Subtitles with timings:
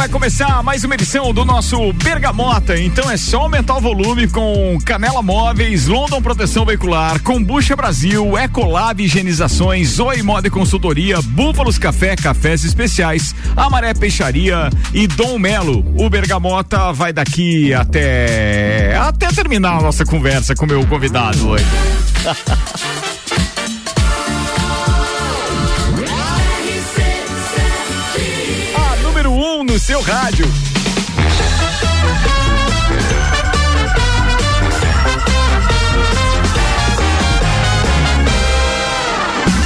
[0.00, 2.74] vai começar mais uma edição do nosso Bergamota.
[2.80, 9.02] Então é só aumentar o volume com Canela Móveis, London Proteção Veicular, Combucha Brasil, Ecolab
[9.02, 15.84] Higienizações, Oi Moda e Consultoria, Búfalos Café, Cafés Especiais, Amaré Peixaria e Dom Melo.
[15.94, 21.66] O Bergamota vai daqui até até terminar a nossa conversa com meu convidado hoje.
[29.80, 30.44] seu rádio.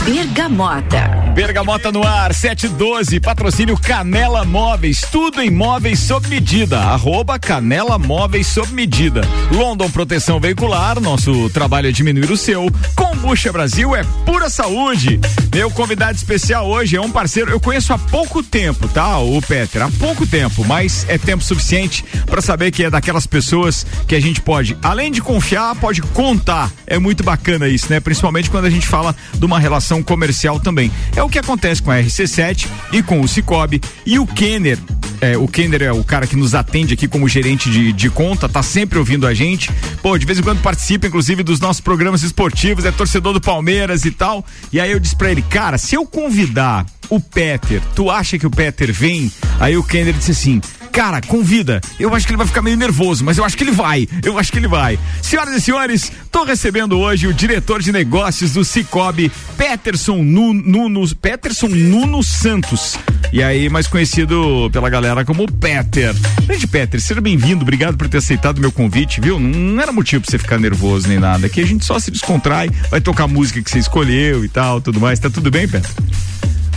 [0.06, 1.23] Bergamota.
[1.34, 8.46] Bergamota no ar, 712, patrocínio Canela Móveis, tudo em móveis sob medida, arroba Canela Móveis
[8.46, 9.22] sob medida.
[9.50, 12.70] London Proteção Veicular, nosso trabalho é diminuir o seu.
[12.94, 15.18] Combucha Brasil é pura saúde.
[15.52, 19.18] Meu convidado especial hoje é um parceiro, eu conheço há pouco tempo, tá?
[19.18, 23.84] O Peter, há pouco tempo, mas é tempo suficiente para saber que é daquelas pessoas
[24.06, 26.70] que a gente pode, além de confiar, pode contar.
[26.86, 27.98] É muito bacana isso, né?
[27.98, 30.92] Principalmente quando a gente fala de uma relação comercial também.
[31.16, 34.78] É o que acontece com a RC7 e com o Cicobi e o Kenner.
[35.20, 38.48] É, o Kenner é o cara que nos atende aqui como gerente de, de conta,
[38.48, 39.70] tá sempre ouvindo a gente.
[40.02, 44.04] Pô, de vez em quando participa, inclusive, dos nossos programas esportivos, é torcedor do Palmeiras
[44.04, 44.44] e tal.
[44.72, 48.46] E aí eu disse pra ele, cara, se eu convidar o Peter, tu acha que
[48.46, 49.32] o Peter vem?
[49.58, 50.60] Aí o Kenner disse assim:
[50.94, 51.80] Cara, convida.
[51.98, 54.06] Eu acho que ele vai ficar meio nervoso, mas eu acho que ele vai.
[54.22, 54.96] Eu acho que ele vai.
[55.20, 61.66] Senhoras e senhores, tô recebendo hoje o diretor de negócios do Cicobi, Peterson Nuno, Peterson
[61.66, 62.96] Nuno Santos.
[63.32, 66.14] E aí, mais conhecido pela galera como Peter.
[66.46, 67.62] Grande Peter, seja bem-vindo.
[67.62, 69.40] Obrigado por ter aceitado meu convite, viu?
[69.40, 71.48] Não era motivo pra você ficar nervoso nem nada.
[71.48, 74.80] Aqui a gente só se descontrai, vai tocar a música que você escolheu e tal,
[74.80, 75.18] tudo mais.
[75.18, 75.90] Tá tudo bem, Peter?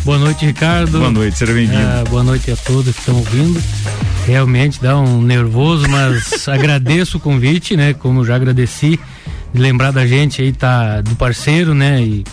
[0.04, 0.98] Boa noite, Ricardo.
[0.98, 1.84] Boa noite, seja bem-vindo.
[1.84, 3.62] Uh, boa noite a todos que estão ouvindo.
[4.28, 7.94] Realmente dá um nervoso, mas agradeço o convite, né?
[7.94, 9.00] Como já agradeci,
[9.54, 12.02] de lembrar da gente aí, tá do parceiro, né?
[12.02, 12.26] E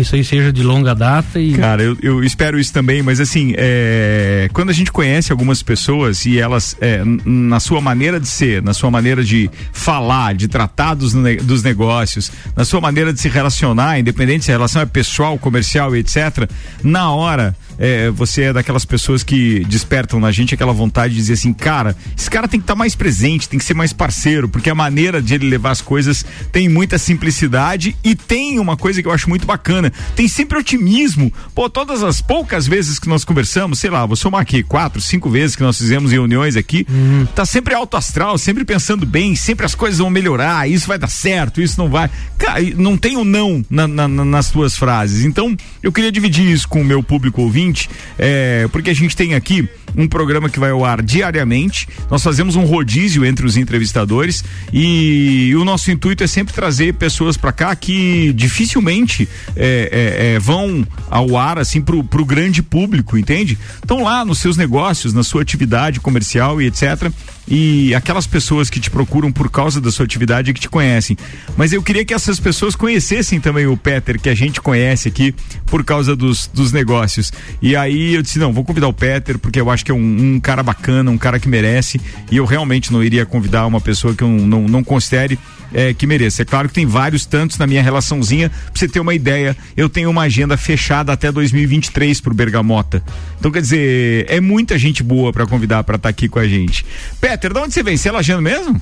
[0.00, 3.20] que isso aí seja de longa data e cara eu, eu espero isso também mas
[3.20, 8.28] assim é, quando a gente conhece algumas pessoas e elas é, na sua maneira de
[8.28, 13.20] ser na sua maneira de falar de tratar dos, dos negócios na sua maneira de
[13.20, 16.48] se relacionar independente se a relação é pessoal comercial etc
[16.82, 21.32] na hora é, você é daquelas pessoas que despertam na gente aquela vontade de dizer
[21.32, 24.50] assim, cara, esse cara tem que estar tá mais presente, tem que ser mais parceiro,
[24.50, 26.22] porque a maneira de ele levar as coisas
[26.52, 31.32] tem muita simplicidade e tem uma coisa que eu acho muito bacana, tem sempre otimismo.
[31.54, 35.28] Pô, todas as poucas vezes que nós conversamos, sei lá, vou somar aqui quatro, cinco
[35.30, 37.26] vezes que nós fizemos reuniões aqui, uhum.
[37.34, 41.10] tá sempre alto astral, sempre pensando bem, sempre as coisas vão melhorar, isso vai dar
[41.10, 42.10] certo, isso não vai.
[42.38, 45.24] Cara, não tem o um não na, na, nas tuas frases.
[45.24, 49.34] Então, eu queria dividir isso com o meu público ouvinte é, porque a gente tem
[49.34, 51.88] aqui um programa que vai ao ar diariamente.
[52.10, 56.94] Nós fazemos um rodízio entre os entrevistadores e, e o nosso intuito é sempre trazer
[56.94, 62.62] pessoas para cá que dificilmente é, é, é, vão ao ar assim pro, pro grande
[62.62, 63.58] público, entende?
[63.76, 67.12] Estão lá nos seus negócios, na sua atividade comercial e etc
[67.48, 71.16] e aquelas pessoas que te procuram por causa da sua atividade que te conhecem.
[71.56, 75.34] Mas eu queria que essas pessoas conhecessem também o Peter, que a gente conhece aqui
[75.66, 77.32] por causa dos, dos negócios.
[77.60, 80.34] E aí eu disse: não, vou convidar o Peter, porque eu acho que é um,
[80.34, 82.00] um cara bacana, um cara que merece.
[82.30, 85.38] E eu realmente não iria convidar uma pessoa que eu não, não considere
[85.72, 86.42] é, que mereça.
[86.42, 89.88] É claro que tem vários tantos na minha relaçãozinha, pra você ter uma ideia, eu
[89.88, 93.02] tenho uma agenda fechada até 2023 pro Bergamota.
[93.40, 96.46] Então, quer dizer, é muita gente boa para convidar para estar tá aqui com a
[96.46, 96.84] gente.
[97.18, 97.96] Peter, de onde você vem?
[97.96, 98.80] Você é lajano mesmo?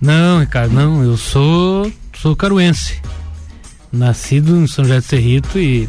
[0.00, 2.94] Não, Ricardo, não, eu sou sou caruense.
[3.92, 5.88] Nascido em São José de Serrito e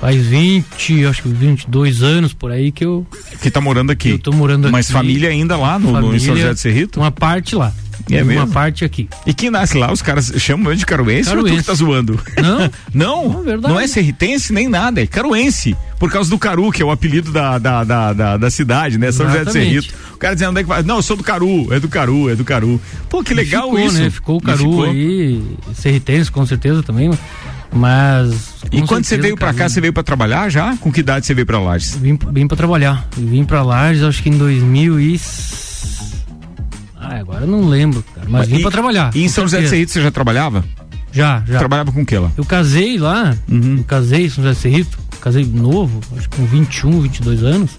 [0.00, 3.06] faz 20, acho que 22 anos por aí que eu
[3.40, 4.10] que tá morando aqui.
[4.10, 4.92] Eu tô morando Mas aqui.
[4.94, 7.00] Mas família ainda lá no, família, no São José de Serrito?
[7.00, 7.72] Uma parte lá.
[8.10, 8.48] É uma mesmo?
[8.48, 9.08] parte aqui.
[9.26, 11.50] E quem nasce lá, os caras chamam de caruense, caruense.
[11.50, 12.20] ou tu que tá zoando?
[12.40, 12.70] Não.
[12.92, 13.28] não?
[13.28, 13.74] Não, verdade.
[13.74, 15.76] não é serritense nem nada, é caruense.
[15.98, 19.10] Por causa do Caru, que é o apelido da, da, da, da, da cidade, né?
[19.10, 19.94] São José de Serrito.
[20.12, 20.82] O cara dizendo onde é que vai.
[20.82, 22.80] Não, eu sou do Caru, é do Caru, é do Caru.
[23.08, 23.98] Pô, que legal ficou, isso.
[23.98, 24.10] Né?
[24.10, 24.84] Ficou o Caru ficou.
[24.84, 25.42] aí,
[25.74, 27.10] serritense com certeza também,
[27.72, 28.54] mas.
[28.70, 30.76] E quando você veio para cá, você veio para trabalhar já?
[30.76, 31.96] Com que idade você veio para Lages?
[31.96, 33.08] Vim, vim para trabalhar.
[33.16, 35.18] Vim para Lages, acho que em 2000 e
[37.04, 39.10] ah, agora eu não lembro, cara, mas, mas vim e, pra trabalhar.
[39.14, 40.64] E em São José de Serrito você já trabalhava?
[41.12, 41.58] Já, já.
[41.58, 42.30] Trabalhava com o que lá?
[42.36, 43.76] Eu casei lá, uhum.
[43.78, 47.78] eu casei em São José de Serrito, casei novo, acho que com 21, 22 anos.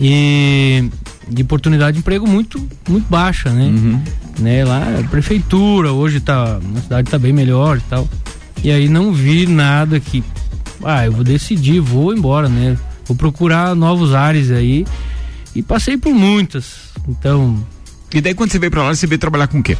[0.00, 0.88] E
[1.28, 3.64] de oportunidade de emprego muito, muito baixa, né?
[3.64, 4.02] Uhum.
[4.38, 4.64] né?
[4.64, 8.08] Lá, prefeitura, hoje tá, a cidade tá bem melhor e tal.
[8.62, 10.22] E aí não vi nada que,
[10.84, 12.76] ah, eu vou decidir, vou embora, né?
[13.06, 14.84] Vou procurar novos ares aí
[15.54, 16.90] E passei por muitas.
[17.08, 17.56] Então.
[18.12, 19.76] E daí quando você veio para lá, você veio trabalhar com o quê?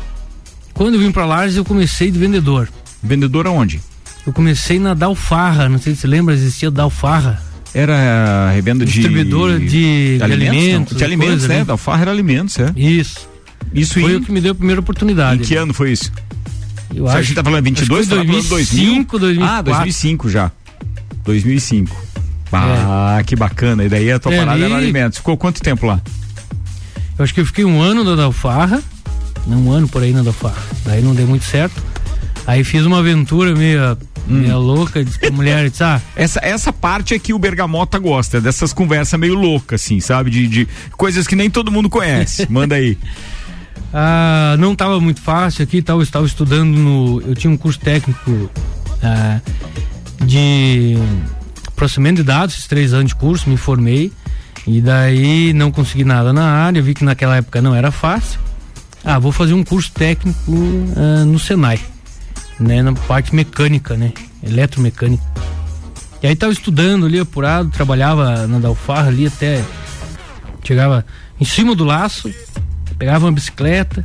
[0.75, 2.69] Quando eu vim para Lages, eu comecei de vendedor.
[3.02, 3.80] Vendedor aonde?
[4.26, 7.42] Eu comecei na Dalfarra, não sei se você lembra, existia Dalfarra.
[7.75, 8.92] Era revenda de.
[8.92, 10.56] Distribuidora de, de, alimentos.
[10.56, 11.64] alimentos de alimentos, né?
[11.64, 12.72] Dalfarra era alimentos, é.
[12.76, 13.28] Isso.
[13.72, 14.16] Isso foi em...
[14.16, 15.42] o que me deu a primeira oportunidade.
[15.42, 16.10] Em que ano foi isso?
[16.94, 17.19] Eu Se acho.
[17.19, 19.58] A gente tá falando 22, acho que foi 2005, 2004.
[19.58, 20.50] Ah, 2005 já.
[21.25, 21.96] 2005.
[22.52, 23.22] Ah, é.
[23.25, 23.84] que bacana.
[23.84, 25.19] E daí a tua É, parada ali- era alimentos.
[25.19, 26.00] Ficou quanto tempo lá?
[27.18, 28.82] Eu acho que eu fiquei um ano na Dalfarra,
[29.46, 30.62] não um ano por aí na Dalfarra.
[30.84, 31.82] Daí não deu muito certo.
[32.46, 33.96] Aí fiz uma aventura meio,
[34.28, 34.56] Hum.
[34.58, 38.74] louca, disse pra mulher, disse, ah, Essa, essa parte é que o Bergamota gosta, dessas
[38.74, 40.30] conversas meio loucas, assim, sabe?
[40.30, 42.46] De, de coisas que nem todo mundo conhece.
[42.52, 42.98] Manda aí.
[43.92, 47.80] ah, não estava muito fácil aqui, tal, eu estava estudando no, eu tinha um curso
[47.80, 48.50] técnico
[49.02, 49.40] ah,
[50.24, 50.96] de
[51.74, 54.12] processamento de dados, esses três anos de curso, me formei
[54.70, 58.38] e daí não consegui nada na área, vi que naquela época não era fácil.
[59.02, 60.38] Ah, vou fazer um curso técnico
[60.94, 61.80] ah, no Senai,
[62.60, 64.12] né, na parte mecânica, né,
[64.42, 65.24] eletromecânica.
[66.22, 69.64] E aí tava estudando ali apurado, trabalhava na Dalfarra ali até
[70.62, 71.06] chegava
[71.40, 72.30] em cima do laço,
[72.98, 74.04] pegava uma bicicleta,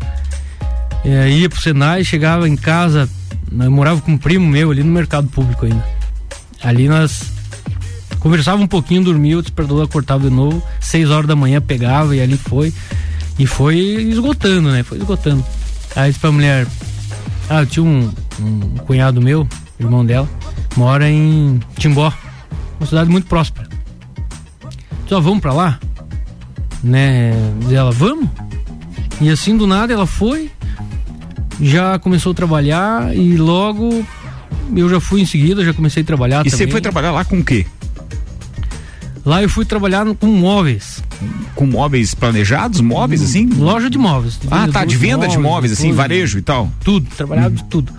[1.03, 3.09] eh, ia pro Senai, chegava em casa,
[3.51, 5.85] eu morava com um primo meu ali no mercado público ainda.
[6.63, 7.32] Ali nós
[8.23, 12.21] conversava um pouquinho, dormia, o despertador cortava de novo, seis horas da manhã pegava e
[12.21, 12.73] ali foi.
[13.37, 14.81] E foi esgotando, né?
[14.81, 15.43] Foi esgotando.
[15.95, 16.65] Aí disse pra mulher,
[17.49, 18.09] ah, eu tinha um,
[18.39, 19.47] um cunhado meu,
[19.79, 20.27] irmão dela,
[20.77, 22.11] mora em Timbó,
[22.79, 23.67] uma cidade muito próspera.
[25.07, 25.79] Só vamos pra lá?
[26.83, 27.33] Né?
[27.59, 28.29] Diz ela, vamos?
[29.21, 30.49] E assim do nada ela foi,
[31.61, 34.03] já começou a trabalhar e logo
[34.75, 36.65] eu já fui em seguida, já comecei a trabalhar E também.
[36.65, 37.65] você foi trabalhar lá com o quê?
[39.25, 41.01] Lá eu fui trabalhar com móveis,
[41.55, 42.81] Com móveis planejados?
[42.81, 43.45] Móveis, assim?
[43.47, 44.37] loja de móveis.
[44.51, 46.69] Ah, tá, de venda de móveis, assim, coisa, varejo e tal.
[46.83, 47.93] Tudo, trabalhava de tudo.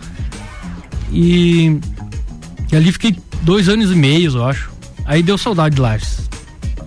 [1.11, 1.79] E,
[2.71, 4.71] e ali fiquei dois anos e meio, eu acho.
[5.07, 6.29] Aí deu saudade de Lages.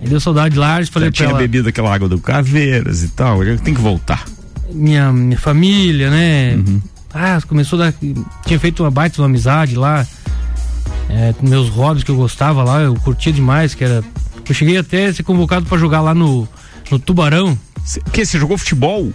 [0.00, 3.08] Aí deu saudade de Lages, falei Já tinha ela, bebido aquela água do Caveiras e
[3.08, 3.44] tal.
[3.44, 4.24] Já tem que voltar.
[4.72, 6.54] minha, minha família, né?
[6.54, 6.80] Uhum.
[7.12, 7.92] Ah, começou da.
[8.46, 10.06] Tinha feito uma baita de uma amizade lá.
[11.08, 14.04] É, meus hobbies que eu gostava lá, eu curtia demais, que era.
[14.48, 16.48] Eu cheguei até a ser convocado pra jogar lá no,
[16.90, 17.58] no Tubarão.
[18.12, 18.24] Que?
[18.24, 19.12] Você jogou futebol?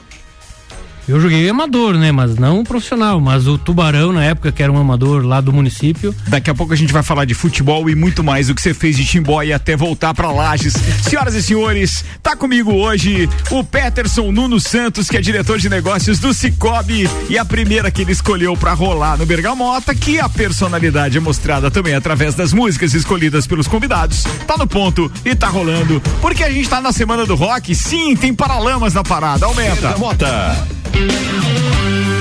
[1.07, 2.11] Eu joguei amador, né?
[2.11, 3.19] Mas não profissional.
[3.19, 6.73] Mas o Tubarão, na época, que era um amador lá do município, Daqui a pouco
[6.73, 9.43] a gente vai falar de futebol e muito mais do que você fez de Timbó
[9.43, 10.73] e até voltar pra Lages.
[11.03, 16.19] Senhoras e senhores, tá comigo hoje o Peterson Nuno Santos, que é diretor de negócios
[16.19, 21.17] do Cicobi e a primeira que ele escolheu pra rolar no Bergamota, que a personalidade
[21.17, 24.23] é mostrada também através das músicas escolhidas pelos convidados.
[24.47, 27.75] Tá no ponto e tá rolando, porque a gente tá na semana do rock.
[27.75, 29.45] Sim, tem Paralamas na parada.
[29.45, 29.89] Aumenta.
[29.89, 30.67] Bergamota.
[30.95, 32.12] Yeah.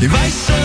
[0.00, 0.57] E vai chamar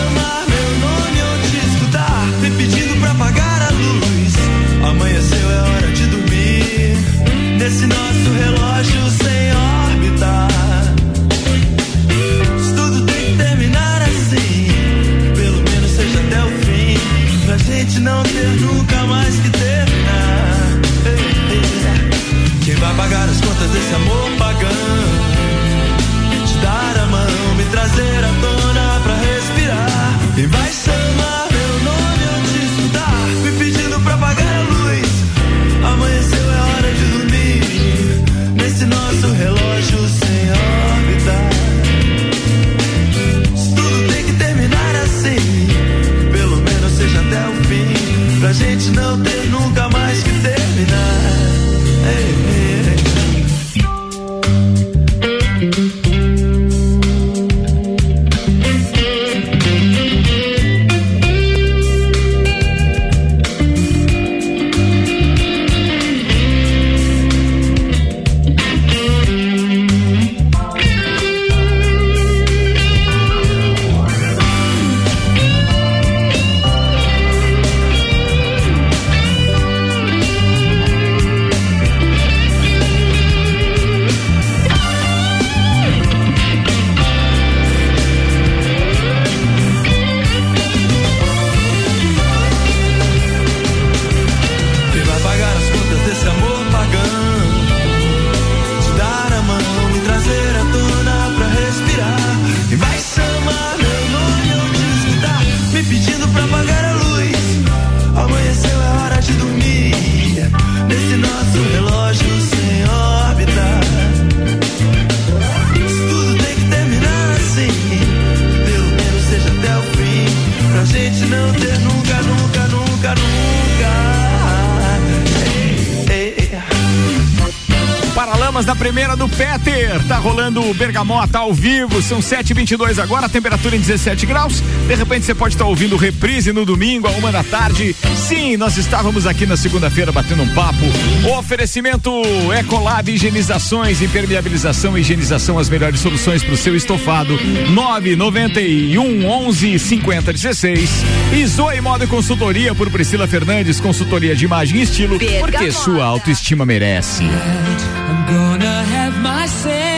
[131.04, 132.00] Bergamota ao vivo.
[132.00, 134.62] São 7h22 agora, temperatura em 17 graus.
[134.86, 137.94] De repente você pode estar tá ouvindo reprise no domingo, a uma da tarde.
[138.16, 140.84] Sim, nós estávamos aqui na segunda-feira batendo um papo.
[141.28, 142.10] O oferecimento
[142.58, 147.38] Ecolab Higienizações, impermeabilização e higienização, as melhores soluções para o seu estofado.
[147.70, 150.90] 991 11 50 16.
[151.34, 156.64] E Zoe Moda Consultoria por Priscila Fernandes, consultoria de imagem e estilo, porque sua autoestima
[156.64, 157.22] merece.
[157.24, 159.93] I'm gonna have myself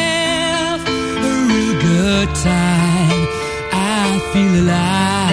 [1.87, 3.23] good time.
[3.73, 5.26] I feel alive.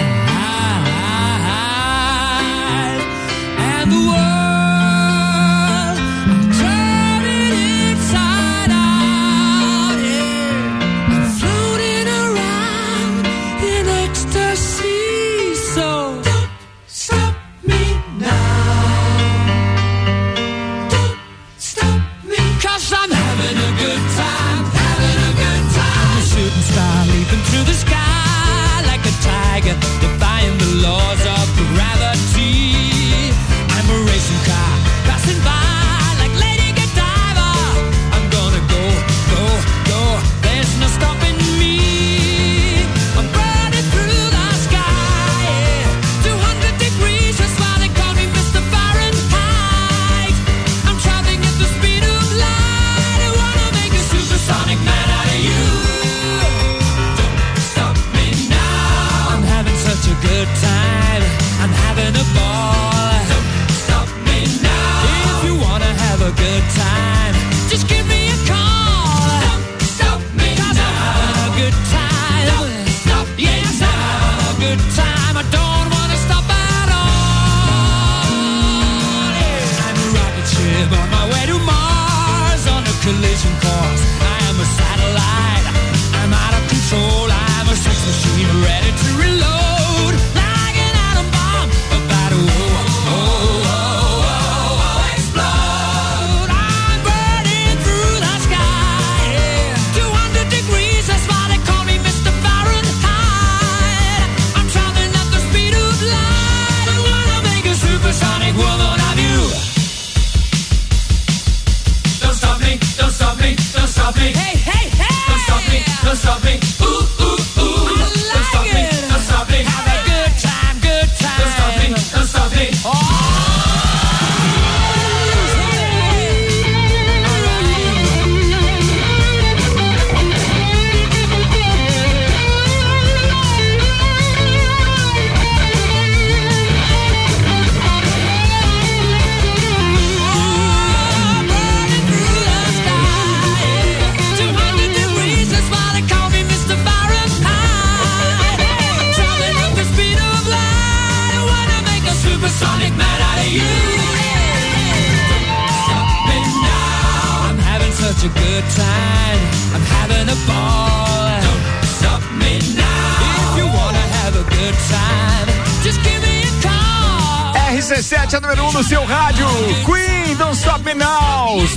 [116.54, 116.83] Right?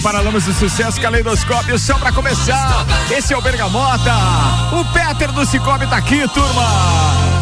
[0.01, 2.85] Paralamas do Sucesso Caleidoscópio só pra começar.
[3.11, 4.13] Esse é o Bergamota.
[4.71, 6.63] O Peter do Cicobi tá aqui, turma.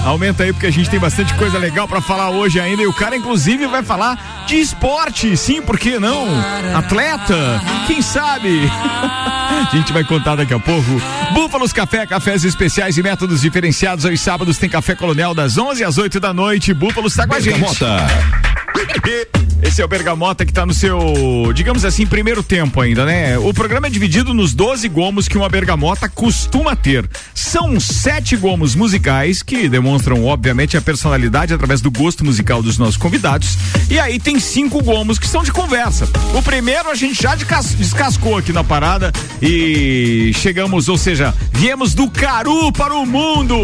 [0.05, 2.94] Aumenta aí porque a gente tem bastante coisa legal para falar hoje ainda e o
[2.94, 5.36] cara inclusive vai falar de esporte.
[5.36, 6.27] Sim, por que não?
[6.75, 8.70] Atleta, quem sabe?
[8.72, 11.01] a gente vai contar daqui a pouco.
[11.34, 14.05] Búfalos Café, cafés especiais e métodos diferenciados.
[14.05, 16.74] Aos sábados tem Café Colonial das 11 às 8 da noite.
[16.74, 17.60] Búfalos tá com a gente.
[19.64, 23.38] Esse é o Bergamota que está no seu, digamos assim, primeiro tempo ainda, né?
[23.38, 27.10] O programa é dividido nos 12 gomos que uma bergamota costuma ter.
[27.34, 32.98] São sete gomos musicais que demonstram, obviamente, a personalidade através do gosto musical dos nossos
[32.98, 33.58] convidados.
[33.90, 36.08] E aí tem cinco gomos que são de conversa.
[36.34, 42.10] O primeiro a gente já descascou aqui na parada e chegamos, ou seja, viemos do
[42.10, 43.56] Caru para o mundo.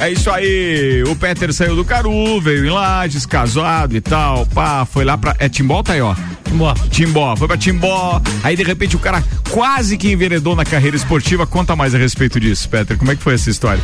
[0.00, 1.04] É isso aí.
[1.04, 4.44] O Peter saiu do Caru, veio em Lages, casado e tal.
[4.46, 6.14] Pá, foi lá pra é Timbó ou Taió?
[6.44, 6.74] Timbó.
[6.90, 8.20] Timbó, foi pra Timbó.
[8.42, 11.46] Aí de repente o cara quase que enveredou na carreira esportiva.
[11.46, 12.96] Conta mais a respeito disso, Peter.
[12.96, 13.82] Como é que foi essa história?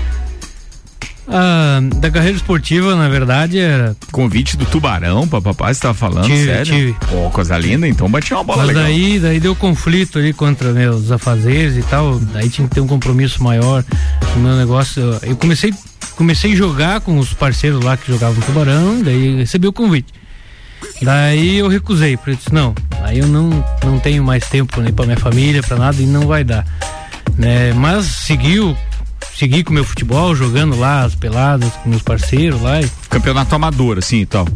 [1.28, 3.96] Ah, da carreira esportiva, na verdade, era.
[4.10, 6.64] Convite do Tubarão, papai, você tava falando, tive, sério?
[6.64, 6.96] Tive.
[7.08, 8.82] Pô, coisa linda, então batia uma bola Mas legal.
[8.82, 12.88] Daí, daí deu conflito ali contra meus afazeres e tal, daí tinha que ter um
[12.88, 13.84] compromisso maior
[14.36, 15.02] no meu negócio.
[15.22, 15.72] Eu comecei,
[16.16, 20.12] comecei a jogar com os parceiros lá que jogavam Tubarão, daí recebi o convite.
[21.00, 23.50] Daí eu recusei, porque eu disse, não, Aí eu não,
[23.84, 26.64] não tenho mais tempo nem para minha família, para nada e não vai dar.
[27.36, 27.72] Né?
[27.72, 28.76] Mas seguiu,
[29.36, 32.80] segui com meu futebol, jogando lá as peladas com meus parceiros lá.
[32.80, 32.88] E...
[33.10, 34.46] Campeonato amador, assim e tal.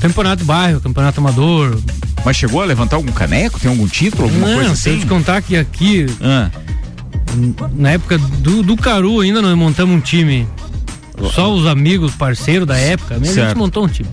[0.00, 1.78] Campeonato bairro, campeonato amador.
[2.24, 3.58] Mas chegou a levantar algum caneco?
[3.58, 4.82] Tem algum título, alguma não, coisa assim?
[4.82, 6.50] Se eu te contar que aqui, ah.
[7.74, 10.46] na época do, do Caru ainda nós montamos um time.
[11.32, 14.08] Só os amigos, parceiros da época, mesmo a gente montou um time.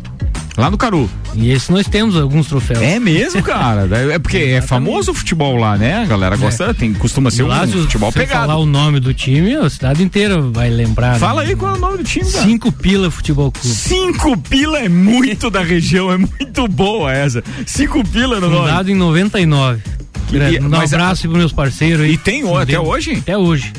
[0.58, 1.10] Lá no Caru.
[1.34, 2.82] E esse nós temos alguns troféus.
[2.82, 3.86] É mesmo, cara?
[4.16, 6.04] É porque é famoso o futebol lá, né?
[6.04, 6.74] A galera gosta, é.
[6.74, 8.48] tem, costuma ser lá, um futebol se pegado.
[8.48, 11.18] falar o nome do time, a cidade inteira vai lembrar.
[11.18, 11.50] Fala né?
[11.50, 12.46] aí qual é o nome do time, cara.
[12.46, 13.68] Cinco Pila Futebol Clube.
[13.68, 17.44] Cinco Pila é muito da região, é muito boa essa.
[17.66, 18.68] Cinco Pila no nome.
[18.68, 19.82] Fundado em 99.
[20.28, 21.30] Que, um abraço a...
[21.30, 22.14] para meus parceiros aí.
[22.14, 23.14] E tem até hoje?
[23.14, 23.74] Até hoje.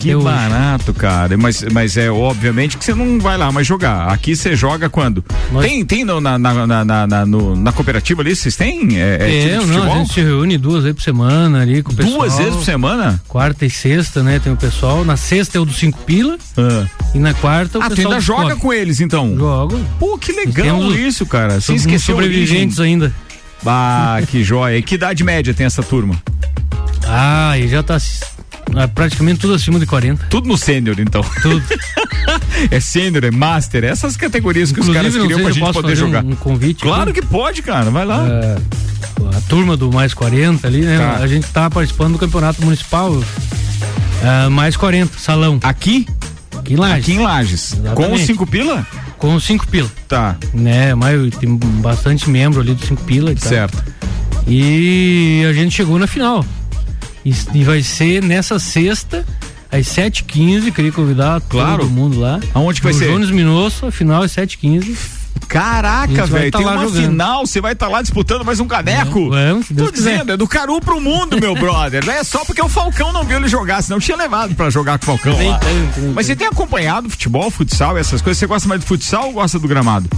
[0.00, 1.36] Que barato, cara.
[1.36, 4.08] Mas, mas é obviamente que você não vai lá mais jogar.
[4.08, 5.22] Aqui você joga quando?
[5.52, 5.66] Nós...
[5.66, 8.34] Tem, tem no, na, na, na, na, no, na cooperativa ali?
[8.34, 8.98] Vocês têm?
[8.98, 12.18] É, é, não, a gente se reúne duas vezes por semana ali com o pessoal.
[12.18, 13.22] Duas vezes por semana?
[13.28, 14.38] Quarta e sexta, né?
[14.38, 15.04] Tem o pessoal.
[15.04, 16.38] Na sexta é o do cinco pila.
[16.56, 16.86] Ah.
[17.14, 18.12] E na quarta o ah, pessoal.
[18.12, 19.36] Ainda joga com eles então?
[19.36, 19.78] Jogo.
[19.98, 21.60] Pô, que legal isso, cara.
[21.60, 23.12] Você esqueceu sobreviventes ainda.
[23.66, 24.78] Ah, que joia.
[24.78, 26.20] E que idade média tem essa turma?
[27.06, 28.39] Ah, e já tá é
[28.94, 30.26] praticamente tudo acima de 40.
[30.30, 31.22] Tudo no sênior, então.
[31.42, 31.62] Tudo.
[32.70, 36.24] é sênior, é master, essas categorias que Inclusive, os caras queriam pra gente poder jogar.
[36.24, 36.82] Um, convite.
[36.82, 37.20] Claro aqui.
[37.20, 38.26] que pode, cara, vai lá.
[38.28, 38.56] É,
[39.36, 40.98] a turma do mais 40 ali, né?
[40.98, 41.16] Tá.
[41.16, 43.22] A gente tá participando do campeonato municipal.
[44.22, 45.58] É, mais 40, salão.
[45.62, 46.06] Aqui?
[46.58, 47.04] Aqui em Lages.
[47.04, 47.72] Aqui em Lages.
[47.72, 48.20] Exatamente.
[48.20, 48.86] Com 5 pila?
[49.18, 49.90] Com 5 pila.
[50.08, 50.36] Tá.
[50.52, 53.32] Né, mas tem bastante membro ali do 5 pila.
[53.32, 53.82] E certo.
[53.82, 54.00] Tal.
[54.46, 56.44] E a gente chegou na final.
[57.24, 59.26] E, e vai ser nessa sexta,
[59.70, 61.82] às 7h15, queria convidar claro.
[61.82, 62.40] todo mundo lá.
[62.54, 63.08] Aonde que vai ser?
[63.08, 65.20] Jones Minosso, final às 7h15.
[65.48, 67.02] Caraca, velho, tá tem uma jogando.
[67.02, 69.30] final, você vai estar tá lá disputando mais um caneco.
[69.30, 70.32] Vamos, se Tô dizendo, quiser.
[70.34, 72.08] é do Caru pro mundo, meu brother.
[72.08, 75.04] É só porque o Falcão não viu ele jogar, senão tinha levado pra jogar com
[75.04, 75.58] o Falcão lá.
[75.58, 78.38] Tem, tem, Mas você tem acompanhado futebol, futsal, essas coisas?
[78.38, 80.08] Você gosta mais de futsal ou gosta do gramado?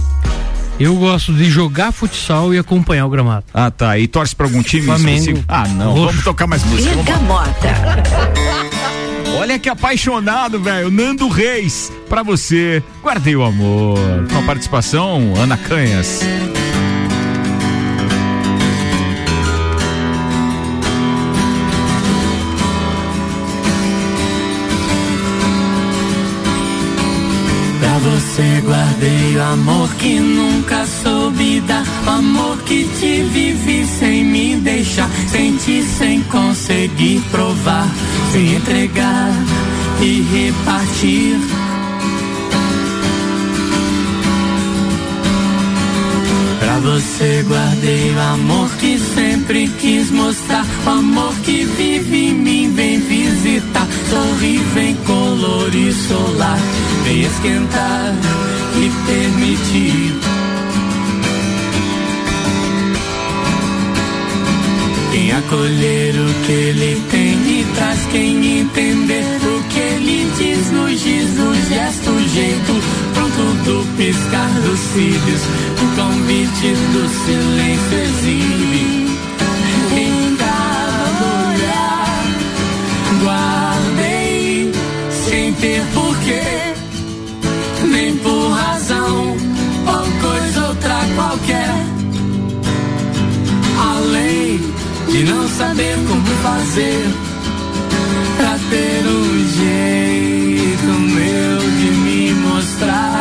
[0.79, 3.45] Eu gosto de jogar futsal e acompanhar o gramado.
[3.53, 3.97] Ah, tá.
[3.97, 4.85] E torce pra algum time?
[4.85, 5.43] Flamengo.
[5.47, 5.91] Ah, não.
[5.91, 6.05] Roxo.
[6.07, 6.95] Vamos tocar mais música.
[9.39, 10.89] Olha que apaixonado, velho.
[10.89, 12.81] Nando Reis, pra você.
[13.01, 13.99] Guardei o amor.
[14.31, 16.21] Com a participação, Ana Canhas.
[28.33, 31.83] Você guardei o amor que nunca soube dar.
[32.07, 35.07] O amor que te vivi sem me deixar.
[35.27, 37.87] Sentir sem conseguir provar.
[38.31, 39.29] Sem entregar
[40.01, 41.72] e repartir.
[46.83, 50.65] Você guardei o amor que sempre quis mostrar.
[50.85, 53.87] O amor que vive em mim, vem visitar.
[54.09, 56.59] Sorri, vem colorir solar.
[57.05, 58.13] Vem esquentar
[58.75, 60.13] e permitir.
[65.11, 70.99] Quem acolher o que ele tem e traz quem entender o que ele diz, nos
[70.99, 73.12] diz no gesto, jeito
[73.65, 75.41] do piscar dos cílios,
[75.81, 78.85] o convite do silêncio exibe.
[79.95, 82.25] Em cada olhar,
[83.23, 84.71] guardei
[85.25, 86.43] sem ter porquê,
[87.87, 89.37] nem por razão
[89.87, 91.75] ou coisa outra qualquer.
[93.95, 94.59] Além
[95.09, 97.05] de não saber como fazer
[98.37, 103.12] pra ter um jeito meu de me mostrar.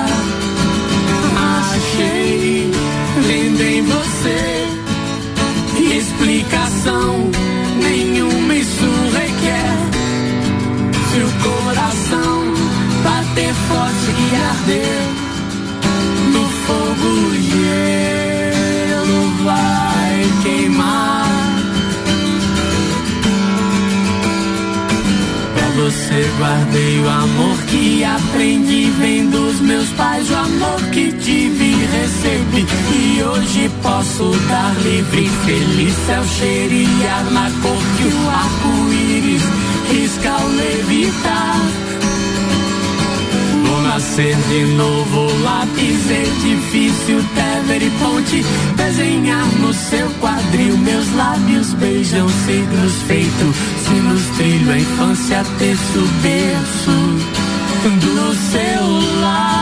[34.48, 35.28] Dar livre.
[35.44, 39.42] Feliz céu cheirar na cor que o arco-íris
[39.90, 41.61] risca ao levitar.
[43.66, 48.44] Vou nascer de novo, lápis, edifício, tever e ponte.
[48.76, 53.56] Desenhar no seu quadril, meus lábios beijam signos feitos.
[53.85, 59.62] Se nos trilho a infância, terço, berço do seu.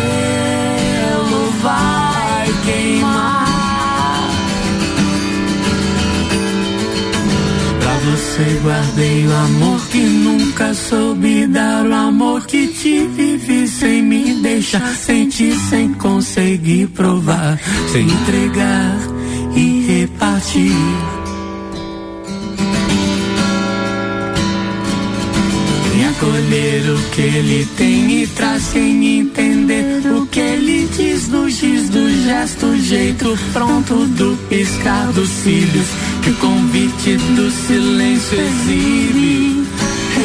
[8.41, 14.33] Você guardei o amor que nunca soube dar, o amor que te vivi sem me
[14.41, 17.59] deixar sentir, sem conseguir provar,
[17.91, 18.97] sem entregar
[19.55, 20.71] e repartir.
[25.91, 31.47] Vem acolher o que ele tem e traz quem entender o que ele diz no
[31.47, 35.87] giz do gesto, jeito pronto do piscar dos cílios,
[36.21, 39.67] que o convite do silêncio exibe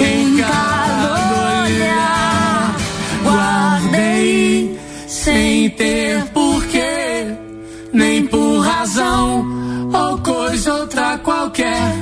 [0.01, 2.77] em cada olhar.
[3.25, 7.35] Guardei sem ter porquê,
[7.93, 9.47] nem por razão
[9.93, 11.95] ou coisa outra qualquer.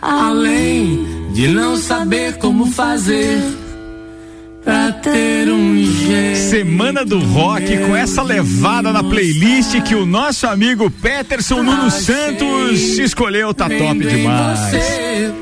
[0.00, 3.40] Além de não saber como fazer
[4.64, 5.41] pra ter.
[6.52, 12.98] Semana do Rock com essa levada na playlist que o nosso amigo Peterson Nuno Santos
[12.98, 14.60] escolheu, tá top demais.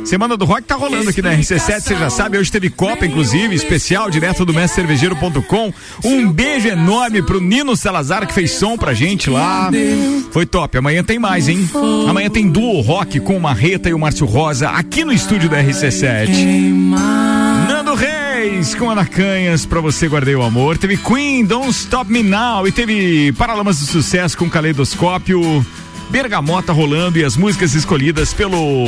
[0.05, 3.53] Semana do Rock tá rolando aqui na RC7, você já sabe, hoje teve Copa, inclusive,
[3.57, 5.73] especial, direto do mestrecervejeiro.com.
[6.05, 9.69] Um beijo enorme pro Nino Salazar, que fez som pra gente lá.
[10.31, 11.69] Foi top, amanhã tem mais, hein?
[12.09, 15.61] Amanhã tem duo rock com o Marreta e o Márcio Rosa, aqui no estúdio da
[15.61, 16.29] RC7.
[17.69, 20.79] Nando Reis com Ana Canhas, pra você guardei o amor.
[20.79, 22.67] Teve Queen, Don't Stop Me Now.
[22.67, 25.41] E teve Paralamas do Sucesso com Caleidoscópio.
[26.11, 28.85] Bergamota rolando e as músicas escolhidas pelo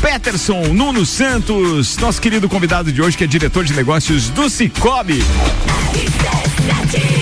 [0.00, 5.24] Peterson Nuno Santos, nosso querido convidado de hoje, que é diretor de negócios do Cicobi.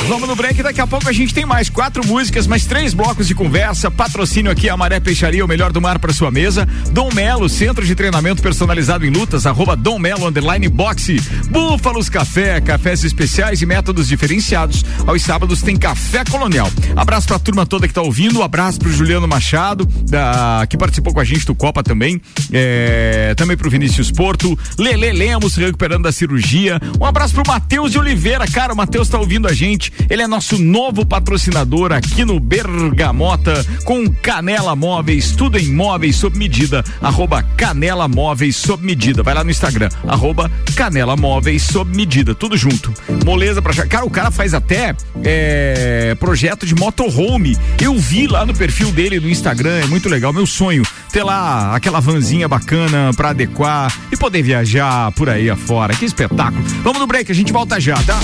[0.07, 3.27] Vamos no break, daqui a pouco a gente tem mais quatro músicas, mais três blocos
[3.27, 3.91] de conversa.
[3.91, 6.69] Patrocínio aqui a Maré Peixaria, o melhor do mar para sua mesa.
[6.91, 11.17] Dom Melo, centro de treinamento personalizado em lutas, arroba Dom Melo, underline boxe.
[11.49, 14.85] Búfalos Café, cafés especiais e métodos diferenciados.
[15.07, 16.71] Aos sábados tem Café Colonial.
[16.95, 21.21] Abraço pra turma toda que tá ouvindo, abraço pro Juliano Machado, da, que participou com
[21.21, 22.21] a gente do Copa também.
[22.53, 26.81] É, também pro Vinícius Porto, Lele Lemos, recuperando da cirurgia.
[27.01, 29.93] Um abraço pro Matheus de Oliveira, cara, o Matheus tá ouvindo a gente.
[30.09, 36.39] Ele é nosso novo patrocinador aqui no Bergamota com Canela Móveis, tudo em móveis sob
[36.39, 39.23] medida, arroba Canela Móveis sob medida.
[39.23, 42.93] Vai lá no Instagram, arroba Canela Móveis sob medida, tudo junto.
[43.25, 43.75] Moleza pra.
[43.87, 47.57] Cara, o cara faz até é, projeto de motorhome.
[47.81, 50.33] Eu vi lá no perfil dele no Instagram, é muito legal.
[50.33, 55.95] Meu sonho, ter lá aquela vanzinha bacana pra adequar e poder viajar por aí afora.
[55.95, 56.65] Que espetáculo.
[56.83, 58.19] Vamos no break, a gente volta já, tá?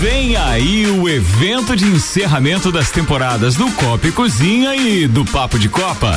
[0.00, 5.58] Vem aí o evento de encerramento das temporadas do Copa e Cozinha e do Papo
[5.58, 6.16] de Copa.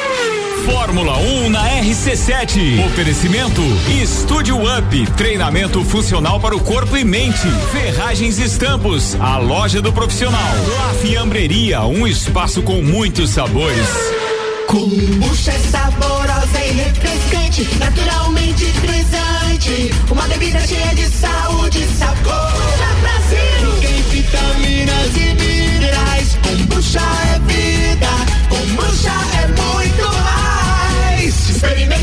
[0.65, 2.85] Fórmula 1 na RC7.
[2.85, 3.61] Oferecimento
[4.01, 7.47] Estúdio Up, treinamento funcional para o corpo e mente.
[7.71, 10.39] Ferragens e Estampos, a loja do profissional.
[10.77, 13.87] La Fiambreria, um espaço com muitos sabores.
[14.67, 19.91] Kombucha é saborosa e refrescante, naturalmente frisante.
[20.11, 22.51] Uma bebida cheia de saúde e sabor.
[23.01, 23.81] Brasil.
[23.81, 26.37] Tem vitaminas e minerais.
[26.43, 28.07] Kombucha é vida.
[28.49, 29.11] Kombucha
[29.57, 29.60] é.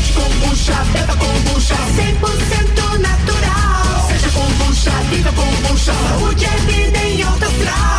[0.09, 1.75] Experimente kombucha, beba kombucha.
[1.97, 4.07] 100% natural.
[4.07, 5.93] Seja kombucha, viva kombucha.
[5.93, 7.98] Saúde é vida em alta astral.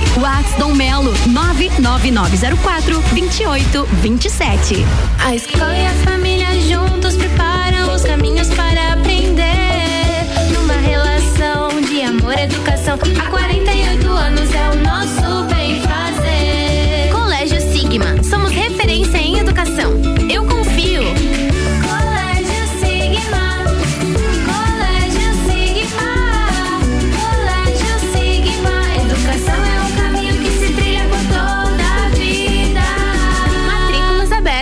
[0.17, 4.85] Whats Dom Melo, 99904 2827.
[5.23, 10.25] A escola e a família juntos preparam os caminhos para aprender.
[10.53, 17.11] Numa relação de amor e educação, há 48 anos é o nosso bem fazer.
[17.11, 20.10] Colégio Sigma, somos referência em educação.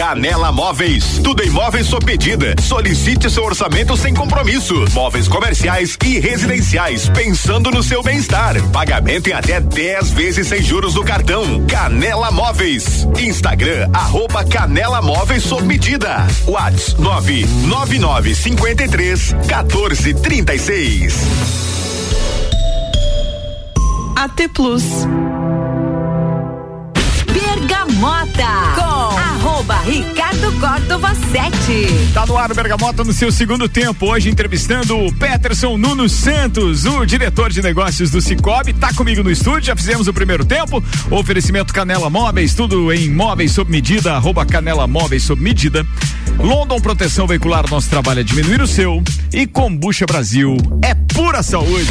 [0.00, 2.54] Canela Móveis, tudo em móveis sob medida.
[2.62, 4.74] Solicite seu orçamento sem compromisso.
[4.94, 8.56] Móveis comerciais e residenciais, pensando no seu bem-estar.
[8.70, 11.66] Pagamento em até 10 vezes sem juros no cartão.
[11.66, 13.06] Canela Móveis.
[13.18, 16.26] Instagram, arroba Canela Móveis sob medida.
[16.46, 21.14] Whats 999 53 14 36.
[24.16, 24.84] AT Plus.
[27.26, 28.89] Bergamota com
[29.70, 32.12] arroba Ricardo Córdova 7.
[32.12, 34.06] Tá no ar o Bergamota no seu segundo tempo.
[34.06, 38.72] Hoje entrevistando o Peterson Nuno Santos, o diretor de negócios do Cicobi.
[38.72, 40.82] Tá comigo no estúdio, já fizemos o primeiro tempo.
[41.10, 45.86] Oferecimento Canela Móveis, tudo em móveis sob medida, arroba Canela Móveis sob medida.
[46.38, 49.02] London Proteção Veicular, nosso trabalho é diminuir o seu.
[49.32, 51.90] E Combucha Brasil é pura saúde.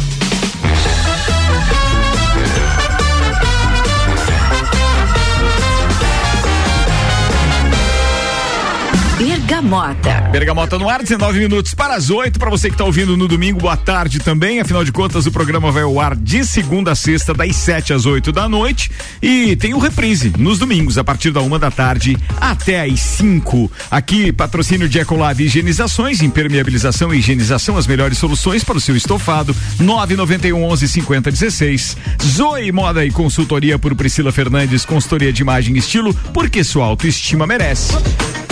[9.41, 10.29] Bergamota.
[10.31, 12.39] Bergamota no ar, 19 minutos para as 8.
[12.39, 14.59] Para você que está ouvindo no domingo, boa tarde também.
[14.59, 18.05] Afinal de contas, o programa vai ao ar de segunda a sexta, das 7 às
[18.05, 18.91] 8 da noite.
[19.21, 23.69] E tem o reprise nos domingos, a partir da uma da tarde até às 5.
[23.89, 29.55] Aqui, patrocínio de Ecolab Higienizações, impermeabilização e higienização, as melhores soluções para o seu estofado.
[29.79, 31.97] 991 11 50 16.
[32.23, 37.47] Zoe Moda e consultoria por Priscila Fernandes, consultoria de imagem e estilo, porque sua autoestima
[37.47, 37.93] merece.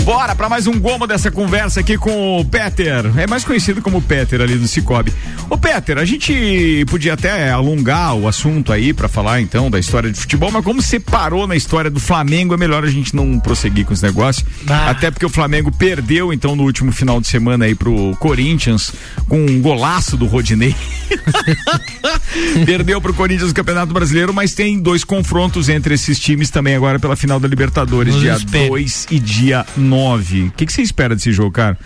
[0.10, 3.16] Bora para mais um gomo dessa conversa aqui com o Peter.
[3.16, 5.14] É mais conhecido como Peter ali do Cicobi.
[5.48, 10.12] Ô Peter, a gente podia até alongar o assunto aí para falar então da história
[10.12, 13.40] de futebol, mas como você parou na história do Flamengo, é melhor a gente não
[13.40, 14.44] prosseguir com esse negócio.
[14.68, 14.90] Ah.
[14.90, 18.92] Até porque o Flamengo perdeu então no último final de semana aí pro Corinthians
[19.28, 20.76] com um golaço do Rodinei.
[22.66, 27.00] Perdeu pro Corinthians no Campeonato Brasileiro, mas tem dois confrontos entre esses times também agora
[27.00, 28.68] pela final da Libertadores, Nos dia espere.
[28.68, 30.44] 2 e dia 9.
[30.44, 31.78] O que que você espera desse jogo, cara?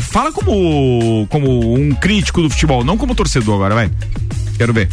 [0.00, 3.90] Fala como, como um crítico do futebol, não como torcedor agora, vai.
[4.58, 4.88] Quero ver.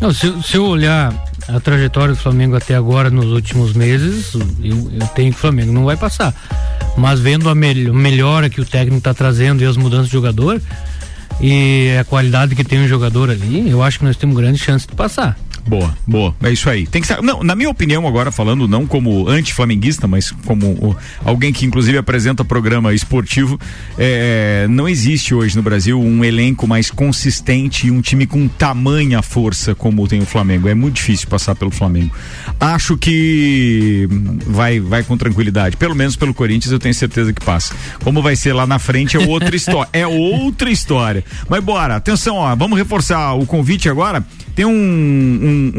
[0.00, 1.14] Não, se, se eu olhar
[1.48, 5.72] a trajetória do Flamengo até agora nos últimos meses, eu, eu tenho que o Flamengo
[5.72, 6.34] não vai passar.
[6.96, 10.60] Mas vendo a mel- melhora que o técnico está trazendo e as mudanças de jogador
[11.40, 14.86] e a qualidade que tem o jogador ali, eu acho que nós temos grande chance
[14.86, 15.36] de passar.
[15.66, 16.34] Boa, boa.
[16.42, 16.86] É isso aí.
[16.86, 20.96] Tem que ser, não, na minha opinião agora falando não como anti-flamenguista, mas como o-
[21.24, 23.58] alguém que inclusive apresenta programa esportivo,
[23.96, 29.22] é, não existe hoje no Brasil um elenco mais consistente e um time com tamanha
[29.22, 30.68] força como tem o Flamengo.
[30.68, 32.12] É muito difícil passar pelo Flamengo.
[32.58, 34.08] Acho que
[34.46, 35.76] vai vai com tranquilidade.
[35.76, 37.74] Pelo menos pelo Corinthians eu tenho certeza que passa.
[38.02, 39.88] Como vai ser lá na frente é outra história.
[39.92, 41.24] É outra história.
[41.48, 44.24] Mas bora, atenção, ó, vamos reforçar o convite agora.
[44.54, 45.72] Tem um, um-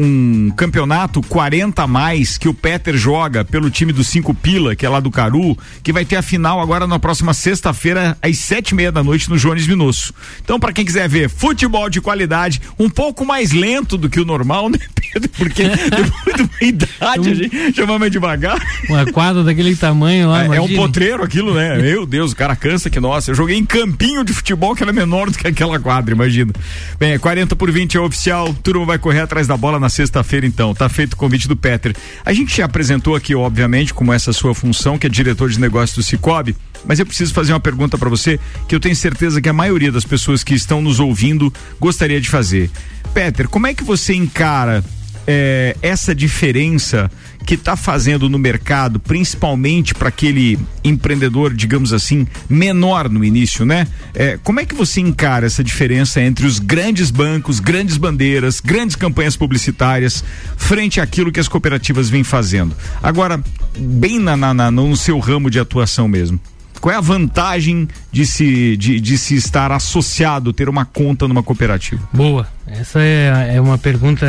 [0.46, 4.84] um campeonato 40 a mais que o Peter joga pelo time do Cinco Pila, que
[4.84, 8.70] é lá do Caru, que vai ter a final agora na próxima sexta-feira, às sete
[8.70, 10.12] e meia da noite, no Jones Minosso.
[10.42, 14.24] Então, pra quem quiser ver futebol de qualidade, um pouco mais lento do que o
[14.24, 15.28] normal, né, Pedro?
[15.38, 18.58] Porque depois de uma idade a gente chama mais devagar.
[18.88, 21.76] Uma quadra daquele tamanho lá, É, é um potreiro aquilo, né?
[21.82, 23.30] Meu Deus, o cara cansa que nossa.
[23.30, 26.52] Eu joguei em campinho de futebol que era menor do que aquela quadra, imagina.
[26.98, 28.54] Bem, é 40 por 20 é oficial.
[28.64, 30.74] Turma vai correr atrás da bola na sexta-feira, então.
[30.74, 31.94] Tá feito o convite do Peter.
[32.24, 35.94] A gente já apresentou aqui, obviamente, como essa sua função, que é diretor de negócios
[35.94, 36.56] do Cicobi.
[36.86, 39.92] Mas eu preciso fazer uma pergunta para você que eu tenho certeza que a maioria
[39.92, 42.70] das pessoas que estão nos ouvindo gostaria de fazer.
[43.12, 44.82] Peter, como é que você encara
[45.26, 47.10] é, essa diferença
[47.44, 53.86] que está fazendo no mercado, principalmente para aquele empreendedor, digamos assim, menor no início, né?
[54.14, 58.96] É, como é que você encara essa diferença entre os grandes bancos, grandes bandeiras, grandes
[58.96, 60.24] campanhas publicitárias,
[60.56, 62.74] frente àquilo que as cooperativas vêm fazendo?
[63.02, 63.42] Agora,
[63.78, 66.40] bem na, na- na- no seu ramo de atuação mesmo.
[66.80, 71.42] Qual é a vantagem de se, de, de se estar associado, ter uma conta numa
[71.42, 72.02] cooperativa?
[72.12, 72.46] Boa.
[72.66, 74.26] Essa é, é uma pergunta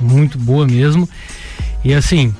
[0.00, 1.08] muito boa mesmo.
[1.84, 2.34] E assim,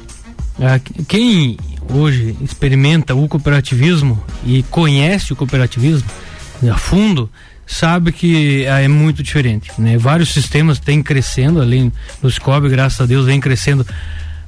[0.61, 1.57] a- quem
[1.91, 6.09] hoje experimenta o cooperativismo e conhece o cooperativismo
[6.71, 7.31] a fundo,
[7.67, 9.71] sabe que ah, é muito diferente.
[9.79, 9.97] Né?
[9.97, 13.87] Vários sistemas têm crescendo, além do SCOB, graças a Deus, vem crescendo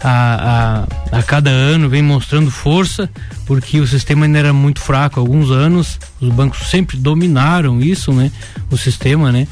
[0.03, 3.09] a, a, a cada ano, vem mostrando força,
[3.47, 8.11] porque o sistema ainda era muito fraco há alguns anos, os bancos sempre dominaram isso,
[8.13, 8.33] né?
[8.71, 9.47] O sistema, né?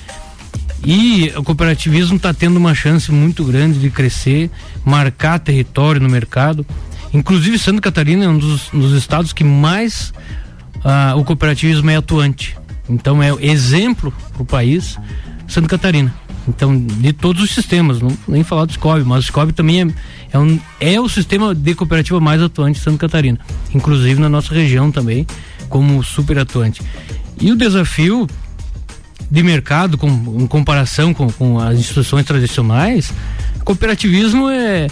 [0.84, 4.50] E o cooperativismo está tendo uma chance muito grande de crescer,
[4.84, 6.64] marcar território no mercado.
[7.12, 10.12] Inclusive, Santa Catarina é um dos, dos estados que mais
[10.84, 12.56] ah, o cooperativismo é atuante.
[12.88, 14.98] Então, é exemplo para o país,
[15.46, 16.14] Santa Catarina.
[16.46, 19.86] Então, de todos os sistemas, não nem falar do SCOB, mas o SCOB também é,
[20.32, 23.38] é, um, é o sistema de cooperativa mais atuante de Santa Catarina.
[23.74, 25.26] Inclusive na nossa região também,
[25.68, 26.80] como super atuante.
[27.38, 28.26] E o desafio
[29.30, 33.12] de mercado com, em comparação com, com as instituições tradicionais,
[33.64, 34.86] cooperativismo é,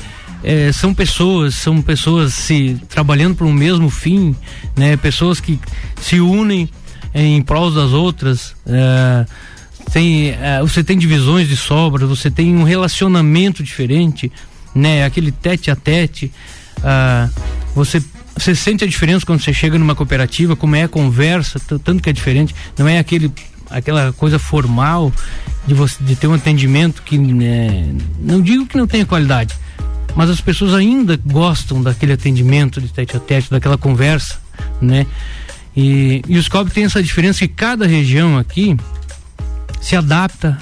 [0.44, 4.36] é, são pessoas, são pessoas se trabalhando para um mesmo fim,
[4.76, 4.96] né?
[4.96, 5.58] Pessoas que
[6.00, 6.68] se unem
[7.14, 8.54] em prol das outras.
[8.66, 9.26] é,
[9.92, 14.30] tem, é, você tem divisões de sobra, você tem um relacionamento diferente,
[14.74, 15.04] né?
[15.04, 16.30] Aquele tete a tete.
[16.82, 17.28] ah,
[17.74, 18.02] você
[18.36, 22.10] você sente a diferença quando você chega numa cooperativa, como é a conversa, tanto que
[22.10, 23.32] é diferente, não é aquele
[23.76, 25.12] aquela coisa formal
[25.66, 29.54] de você de ter um atendimento que né, não digo que não tenha qualidade,
[30.14, 34.38] mas as pessoas ainda gostam daquele atendimento de tete a tete, daquela conversa,
[34.80, 35.06] né?
[35.76, 38.74] E, e os COB tem essa diferença que cada região aqui
[39.80, 40.56] se adapta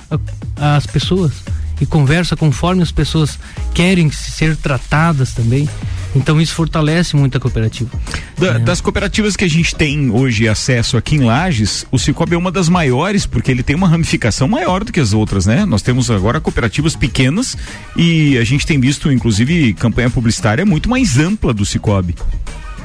[0.56, 1.32] às pessoas
[1.80, 3.38] e conversa conforme as pessoas
[3.72, 5.68] querem ser tratadas também.
[6.14, 7.90] Então isso fortalece muito a cooperativa.
[8.38, 12.38] Da- Das cooperativas que a gente tem hoje acesso aqui em Lages, o Cicobi é
[12.38, 15.64] uma das maiores, porque ele tem uma ramificação maior do que as outras, né?
[15.64, 17.56] Nós temos agora cooperativas pequenas
[17.96, 22.14] e a gente tem visto, inclusive, campanha publicitária muito mais ampla do Cicobi.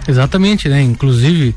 [0.07, 0.82] Exatamente, né?
[0.82, 1.55] Inclusive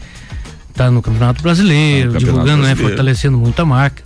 [0.74, 2.88] tá no Campeonato Brasileiro, no Campeonato divulgando, né, Brasileiro.
[2.96, 4.02] fortalecendo muito a marca.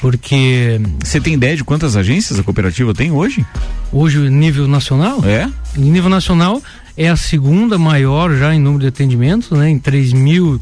[0.00, 3.44] Porque Você tem ideia de quantas agências a cooperativa tem hoje?
[3.92, 5.48] hoje nível nacional, É?
[5.76, 6.60] em nível nacional
[6.96, 10.60] é a segunda maior já em número de atendimentos, né, em 3 mil,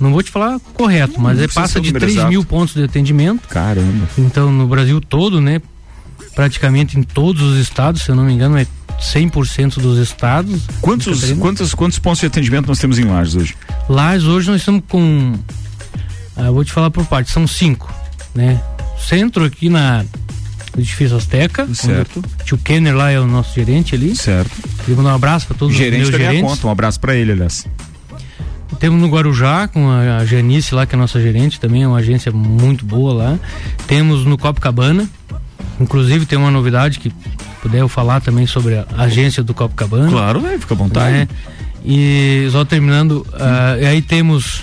[0.00, 2.28] não vou te falar correto, mas não é passa de número 3 exato.
[2.28, 3.48] mil pontos de atendimento.
[3.48, 4.08] Caramba.
[4.18, 5.60] Então no Brasil todo, né,
[6.34, 8.66] praticamente em todos os estados, se eu não me engano, é
[9.00, 10.62] 100% dos estados.
[10.80, 13.56] Quantos, quantos, quantos pontos de atendimento nós temos em Lages hoje?
[13.88, 15.34] Lages hoje nós estamos com.
[16.36, 17.92] ah, eu vou te falar por parte, são cinco,
[18.34, 18.60] né?
[18.98, 20.04] Centro aqui na
[20.76, 21.66] no edifício Azteca.
[21.74, 22.20] Certo.
[22.20, 24.14] o Tio Kenner lá é o nosso gerente ali.
[24.14, 24.50] Certo.
[24.86, 26.48] Queria mandar um abraço para todos Gerente os meus gerentes.
[26.48, 27.66] conta, um abraço pra ele, aliás.
[28.78, 31.98] Temos no Guarujá com a, Janice lá, que é a nossa gerente, também é uma
[31.98, 33.38] agência muito boa lá.
[33.88, 35.08] Temos no Copacabana.
[35.80, 37.12] Inclusive tem uma novidade que
[37.60, 40.08] puder eu falar também sobre a agência do Copacabana.
[40.08, 40.56] Claro, né?
[40.56, 41.16] Fica à vontade.
[41.16, 41.28] Né?
[41.84, 44.62] E só terminando, ah, e aí temos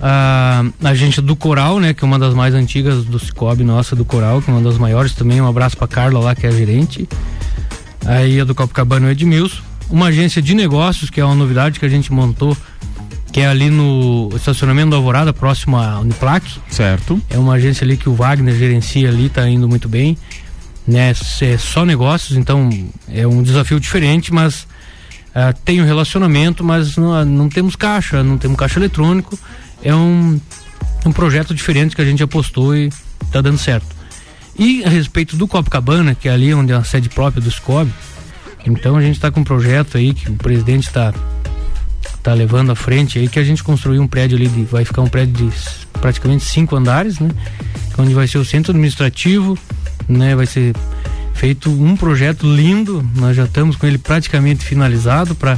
[0.00, 4.04] a agência do Coral, né, que é uma das mais antigas do Cicobi nossa do
[4.04, 5.40] Coral, que é uma das maiores também.
[5.40, 7.08] Um abraço para Carla lá, que é a gerente.
[8.08, 9.60] Aí a do Copacabana é o Edmilson.
[9.90, 12.56] Uma agência de negócios, que é uma novidade que a gente montou,
[13.30, 16.46] que é ali no estacionamento da Alvorada, próximo à Uniplac.
[16.70, 17.20] Certo.
[17.28, 20.16] É uma agência ali que o Wagner gerencia ali, tá indo muito bem.
[20.86, 21.12] Né?
[21.42, 22.70] É só negócios, então
[23.12, 24.66] é um desafio diferente, mas
[25.34, 29.38] ah, tem um relacionamento, mas não, não temos caixa, não temos caixa eletrônico.
[29.82, 30.40] É um,
[31.04, 32.88] um projeto diferente que a gente apostou e
[33.30, 33.97] tá dando certo.
[34.58, 37.90] E a respeito do Copacabana, que é ali onde é a sede própria do SCOB,
[38.66, 41.14] então a gente está com um projeto aí que o presidente está
[42.22, 45.02] tá levando à frente aí que a gente construiu um prédio ali de, vai ficar
[45.02, 45.56] um prédio de
[46.00, 47.30] praticamente cinco andares, né?
[47.96, 49.56] Onde vai ser o centro administrativo,
[50.08, 50.34] né?
[50.34, 50.74] Vai ser
[51.34, 55.56] feito um projeto lindo, nós já estamos com ele praticamente finalizado para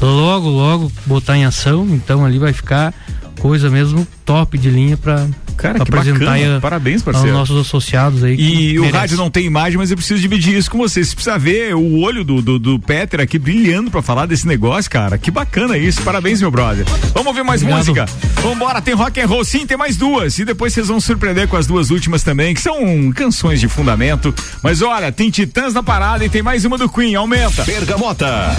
[0.00, 2.92] logo logo botar em ação, então ali vai ficar
[3.38, 5.26] coisa mesmo top de linha para
[5.60, 6.32] Cara, que apresentar bacana.
[6.32, 7.36] aí a- Parabéns, aos parceiro.
[7.36, 8.36] nossos associados aí.
[8.36, 8.98] que E o merece.
[8.98, 11.04] rádio não tem imagem, mas eu preciso dividir isso com você.
[11.04, 14.90] Você precisa ver o olho do, do, do Peter aqui brilhando pra falar desse negócio,
[14.90, 15.16] cara.
[15.18, 16.02] Que bacana isso.
[16.02, 16.84] Parabéns, meu brother.
[17.12, 17.78] Vamos ouvir mais Obrigado.
[17.78, 18.06] música?
[18.42, 20.38] Vambora, tem rock and roll sim, tem mais duas.
[20.38, 24.34] E depois vocês vão surpreender com as duas últimas também, que são canções de fundamento.
[24.62, 27.14] Mas olha, tem Titãs na parada e tem mais uma do Queen.
[27.14, 27.64] Aumenta.
[27.64, 28.56] Bergamota.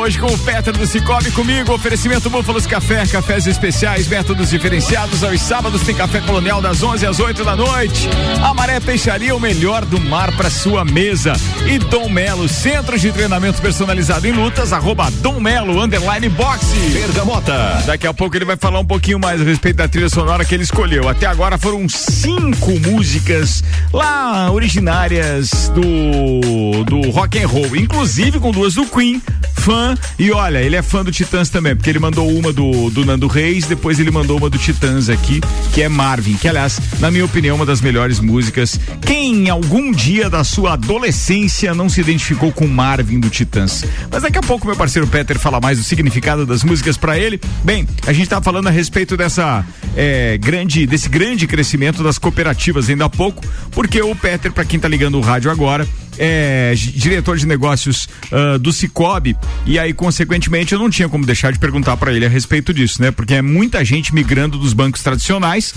[0.00, 5.40] Hoje com o Petra do Cicobi comigo, oferecimento Búfalos Café, cafés especiais, métodos diferenciados, aos
[5.42, 8.08] sábados tem café colonial das 11 às 8 da noite.
[8.42, 11.34] Amaré Peixaria, o melhor do mar para sua mesa.
[11.66, 16.78] E Dom Melo, centro de treinamento personalizado em lutas, arroba Dom Melo, underline boxe.
[16.92, 17.82] Bergamota.
[17.84, 20.54] Daqui a pouco ele vai falar um pouquinho mais a respeito da trilha sonora que
[20.54, 21.08] ele escolheu.
[21.10, 28.74] Até agora foram cinco músicas lá originárias do do rock and roll, inclusive com duas
[28.74, 29.20] do Queen,
[29.60, 29.94] fã.
[30.18, 33.26] E olha, ele é fã do Titãs também, porque ele mandou uma do, do Nando
[33.26, 35.40] Reis, depois ele mandou uma do Titãs aqui,
[35.74, 38.80] que é Marvin, que aliás, na minha opinião, uma das melhores músicas.
[39.02, 43.84] Quem em algum dia da sua adolescência não se identificou com Marvin do Titãs?
[44.10, 47.38] Mas daqui a pouco meu parceiro Peter fala mais do significado das músicas para ele.
[47.62, 52.88] Bem, a gente tá falando a respeito dessa é, grande, desse grande crescimento das cooperativas
[52.88, 55.86] ainda há pouco, porque o Peter, para quem tá ligando o rádio agora,
[56.20, 61.50] é, diretor de negócios ah, do Cicobi, e aí, consequentemente, eu não tinha como deixar
[61.50, 63.10] de perguntar para ele a respeito disso, né?
[63.10, 65.74] Porque é muita gente migrando dos bancos tradicionais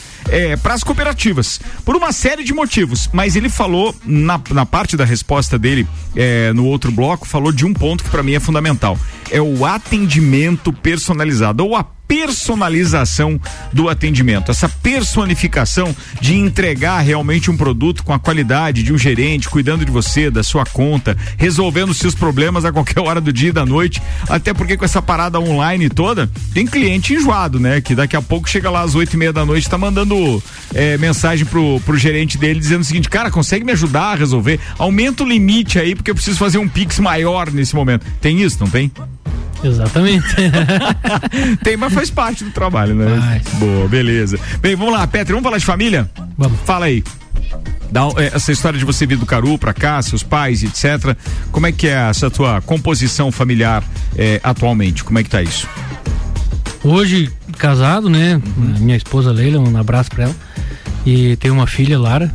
[0.61, 3.09] para as cooperativas, por uma série de motivos.
[3.13, 7.65] Mas ele falou, na, na parte da resposta dele, é, no outro bloco, falou de
[7.65, 8.99] um ponto que para mim é fundamental:
[9.31, 13.41] é o atendimento personalizado, ou a personalização
[13.72, 19.49] do atendimento, essa personificação de entregar realmente um produto com a qualidade de um gerente,
[19.49, 23.51] cuidando de você, da sua conta, resolvendo seus problemas a qualquer hora do dia e
[23.51, 23.99] da noite.
[24.30, 27.82] Até porque com essa parada online toda, tem cliente enjoado, né?
[27.82, 30.41] Que daqui a pouco chega lá às oito e meia da noite, tá mandando
[30.72, 34.59] é, mensagem pro, pro gerente dele dizendo o seguinte: cara, consegue me ajudar a resolver?
[34.78, 38.05] Aumenta o limite aí, porque eu preciso fazer um Pix maior nesse momento.
[38.22, 38.91] Tem isso, não tem?
[39.64, 40.28] Exatamente.
[41.64, 43.41] Tem, mas faz parte do trabalho, né?
[43.59, 44.39] Boa, beleza.
[44.61, 46.09] Bem, vamos lá, Petri, vamos falar de família?
[46.38, 46.59] Vamos.
[46.66, 47.03] Fala aí.
[47.95, 51.16] Um- é, essa história de você vir do Caru pra cá, seus pais, etc.
[51.51, 53.84] Como é que é essa tua composição familiar
[54.18, 55.03] é, atualmente?
[55.03, 55.68] Como é que tá isso?
[56.84, 58.41] Hoje, casado, né?
[58.80, 60.36] Minha esposa Leila, um abraço pra ela.
[61.05, 62.32] E tem uma filha, Lara,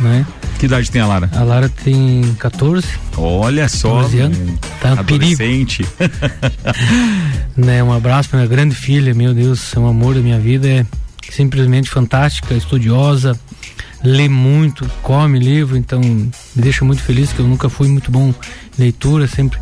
[0.00, 0.26] né?
[0.58, 1.30] Que idade tem a Lara?
[1.34, 2.86] A Lara tem 14.
[3.16, 4.02] Olha só.
[4.02, 4.38] 14 anos.
[4.80, 4.92] Tá.
[4.92, 5.86] Adolescente.
[7.56, 7.82] né?
[7.82, 10.86] Um abraço pra minha grande filha, meu Deus, é um amor da minha vida, é
[11.30, 13.38] simplesmente fantástica, estudiosa,
[14.02, 18.28] lê muito, come livro, então me deixa muito feliz que eu nunca fui muito bom
[18.28, 19.58] em leitura, sempre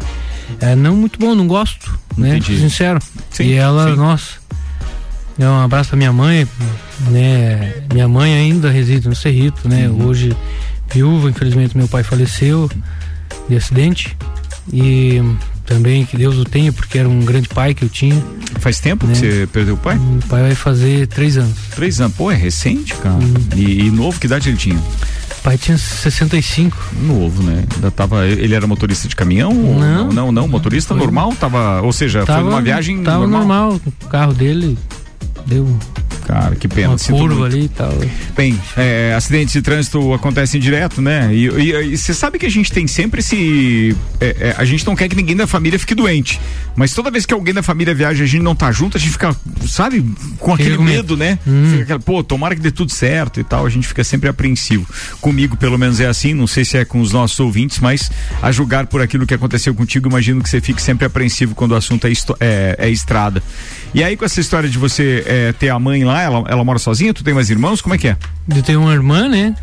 [0.60, 2.38] é, não muito bom, não gosto, né?
[2.38, 2.60] Entendi.
[2.60, 2.98] Sincero.
[3.30, 3.96] Sim, e ela, sim.
[3.96, 4.57] nossa, é
[5.46, 6.46] um abraço pra minha mãe,
[7.10, 7.74] né?
[7.92, 9.88] Minha mãe ainda reside no Cerrito, né?
[9.88, 10.06] Uhum.
[10.06, 10.36] Hoje
[10.92, 12.68] viúva, infelizmente meu pai faleceu
[13.48, 14.16] de acidente
[14.72, 15.22] e
[15.64, 18.20] também que Deus o tenha, porque era um grande pai que eu tinha.
[18.58, 19.12] Faz tempo Né?
[19.12, 19.96] que você perdeu o pai?
[19.98, 21.54] Meu pai vai fazer três anos.
[21.74, 22.16] Três anos.
[22.16, 23.14] Pô, é recente, cara.
[23.16, 23.34] Uhum.
[23.54, 24.78] E, e novo, que idade ele tinha?
[25.42, 26.76] Pai tinha 65.
[27.02, 27.64] Novo, né?
[27.76, 28.26] Ainda tava.
[28.26, 29.50] Ele era motorista de caminhão?
[29.50, 30.04] ou Não.
[30.06, 30.48] não, não, não.
[30.48, 31.32] Motorista Foi- normal?
[31.38, 31.80] Tava.
[31.82, 33.70] Ou seja, foi numa viagem tava normal.
[33.72, 33.80] normal.
[34.02, 34.76] O carro dele
[35.48, 35.78] deu
[36.26, 36.90] Cara, que pena.
[36.90, 37.44] uma curva muito.
[37.44, 37.90] ali e tal.
[38.36, 41.30] Bem, é, acidentes de trânsito acontecem direto, né?
[41.34, 43.96] E você sabe que a gente tem sempre esse.
[44.20, 46.38] é, é, a gente não quer que ninguém da família fique doente.
[46.76, 49.00] Mas toda vez que alguém da família viaja e a gente não tá junto, a
[49.00, 49.34] gente fica,
[49.66, 50.04] sabe,
[50.38, 51.16] com aquele medo.
[51.16, 51.38] né?
[51.46, 51.68] Hum.
[51.70, 53.64] Fica aquela, pô, tomara que dê tudo certo e tal.
[53.64, 54.86] A gente fica sempre apreensivo.
[55.22, 56.34] Comigo, pelo menos, é assim.
[56.34, 58.10] Não sei se é com os nossos ouvintes, mas
[58.42, 61.74] a julgar por aquilo que aconteceu contigo, imagino que você fique sempre apreensivo quando o
[61.76, 63.42] assunto é, é- é estrada.
[63.94, 66.78] E aí, com essa história de você é, ter a mãe lá, ela, ela mora
[66.78, 67.14] sozinha?
[67.14, 67.80] Tu tem mais irmãos?
[67.80, 68.16] Como é que é?
[68.54, 69.54] Eu tenho uma irmã, né?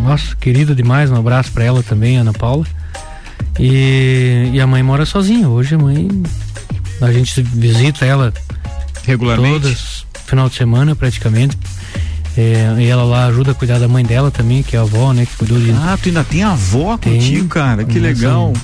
[0.00, 2.66] Nossa, querida demais, um abraço pra ela também, Ana Paula.
[3.58, 5.48] E, e a mãe mora sozinha.
[5.48, 6.08] Hoje a mãe.
[7.00, 8.32] A gente visita ela
[9.04, 9.60] regularmente.
[9.60, 11.58] Todas, final de semana praticamente.
[12.36, 15.12] É, e ela lá ajuda a cuidar da mãe dela também, que é a avó,
[15.12, 15.26] né?
[15.26, 15.70] Que cuidou de.
[15.72, 17.14] Ah, tu ainda tem avó Tem.
[17.14, 17.84] contigo, cara.
[17.84, 18.54] Que legal.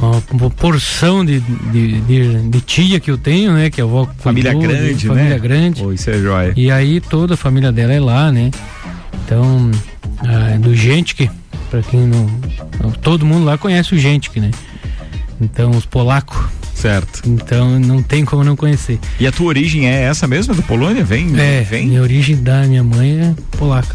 [0.00, 3.68] Uma porção de, de, de, de tia que eu tenho, né?
[3.68, 5.14] Que a avó Família cuidou, grande, né?
[5.14, 5.20] né?
[5.20, 5.82] Família grande.
[5.82, 6.52] Pô, isso é joia.
[6.56, 8.50] E aí toda a família dela é lá, né?
[9.24, 9.70] Então,
[10.20, 11.30] ah, do gente que,
[11.70, 12.26] pra quem não.
[13.02, 14.50] Todo mundo lá conhece o gente que, né?
[15.40, 16.38] Então, os polacos.
[16.74, 17.22] Certo.
[17.26, 18.98] Então não tem como não conhecer.
[19.18, 21.04] E a tua origem é essa mesmo, da Polônia?
[21.04, 21.38] Vem?
[21.38, 21.88] É, vem?
[21.88, 23.94] minha origem da minha mãe é polaca.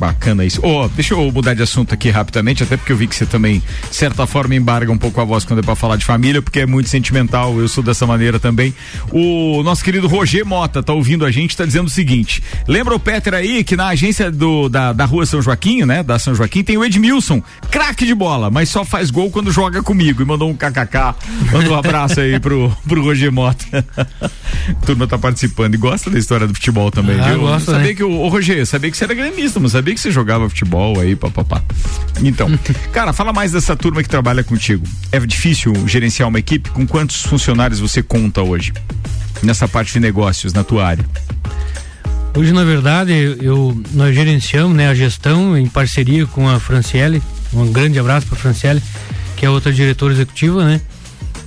[0.00, 0.64] Bacana isso.
[0.64, 3.62] Ô, deixa eu mudar de assunto aqui rapidamente, até porque eu vi que você também,
[3.90, 6.60] de certa forma, embarga um pouco a voz quando é pra falar de família, porque
[6.60, 8.74] é muito sentimental, eu sou dessa maneira também.
[9.12, 12.98] O nosso querido Roger Mota tá ouvindo a gente, tá dizendo o seguinte: lembra o
[12.98, 16.02] Peter aí que na agência do, da, da rua São Joaquim, né?
[16.02, 19.82] Da São Joaquim, tem o Edmilson, craque de bola, mas só faz gol quando joga
[19.82, 20.22] comigo.
[20.22, 21.14] E mandou um kkk.
[21.52, 23.84] Manda um abraço aí pro, pro Roger Mota.
[24.86, 27.40] Turma tá participando e gosta da história do futebol também, Ah, viu?
[27.40, 27.94] gosta, sabia né?
[27.94, 30.98] que o, ô, Roger, sabia que você era gremista, mas sabia que você jogava futebol
[31.00, 31.62] aí, papapá.
[32.22, 32.48] Então,
[32.92, 34.86] cara, fala mais dessa turma que trabalha contigo.
[35.12, 36.70] É difícil gerenciar uma equipe?
[36.70, 38.72] Com quantos funcionários você conta hoje?
[39.42, 41.04] Nessa parte de negócios, na tua área?
[42.36, 47.20] Hoje, na verdade, eu, nós gerenciamos né, a gestão em parceria com a Franciele.
[47.52, 48.82] Um grande abraço para a Franciele,
[49.36, 50.80] que é outra diretora executiva, né?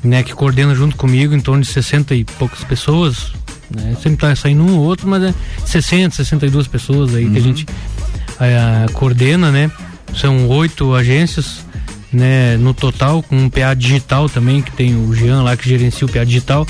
[0.03, 0.23] né?
[0.23, 3.31] Que coordena junto comigo em torno de 60 e poucas pessoas.
[3.73, 3.95] Né?
[4.01, 5.33] Sempre tá saindo um ou outro, mas é
[5.65, 7.65] 60, 62 pessoas aí que a gente
[8.39, 9.71] eh, coordena, né?
[10.15, 11.65] São oito agências,
[12.11, 12.57] né?
[12.57, 16.11] No total, com um PA digital também, que tem o Jean lá que gerencia o
[16.11, 16.67] PA digital,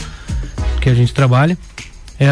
[0.81, 1.57] que a gente trabalha.
[2.19, 2.27] É,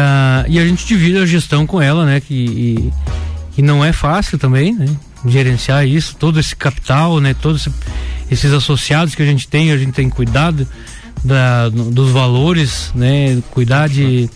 [0.48, 2.20] e a gente divide a gestão com ela, né?
[2.20, 2.92] Que, e,
[3.58, 4.86] e não é fácil também, né?
[5.26, 7.34] Gerenciar isso, todo esse capital, né?
[7.34, 7.76] Todos esse-
[8.30, 10.66] esses associados que a gente tem, a gente tem cuidado
[11.22, 13.42] da, dos valores, né?
[13.50, 14.30] Cuidar de,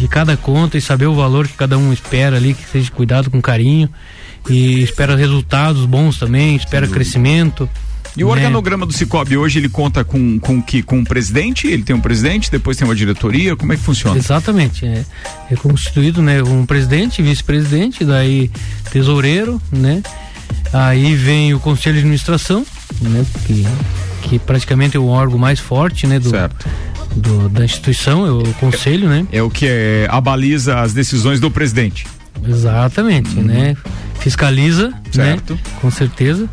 [0.00, 3.30] de cada conta e saber o valor que cada um espera ali, que seja cuidado
[3.30, 3.88] com carinho
[4.48, 7.68] e espera resultados bons também, espera crescimento.
[8.16, 8.32] E o né?
[8.32, 12.00] organograma do Cicobi hoje ele conta com com que com um presidente, ele tem um
[12.00, 14.16] presidente, depois tem uma diretoria, como é que funciona?
[14.16, 15.04] Exatamente, é,
[15.50, 18.50] é constituído, né, um presidente, vice-presidente, daí
[18.90, 20.02] tesoureiro, né?
[20.72, 22.64] Aí vem o conselho de administração,
[23.02, 23.66] né, que
[24.22, 26.30] que praticamente é o órgão mais forte, né, do,
[27.14, 29.26] do da instituição, é o conselho, né?
[29.32, 32.06] É o que é, abaliza as decisões do presidente.
[32.46, 33.76] Exatamente, né?
[34.20, 35.54] Fiscaliza, Certo.
[35.54, 35.60] né?
[35.80, 36.48] Com certeza.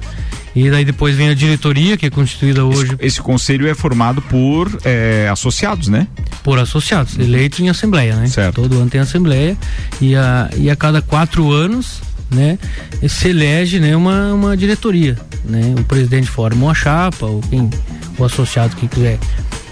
[0.56, 4.68] E daí depois vem a diretoria, que é constituída hoje Esse conselho é formado por
[4.84, 6.08] é, associados, né?
[6.48, 8.26] por associados, eleitos em assembleia, né?
[8.54, 9.58] Todo ano tem assembleia
[10.00, 12.02] e a, e a cada quatro anos,
[12.32, 12.58] né,
[13.06, 15.76] se elege, né, uma, uma diretoria, né?
[15.78, 17.70] O presidente forma uma chapa, ou quem,
[18.18, 19.20] o associado que quiser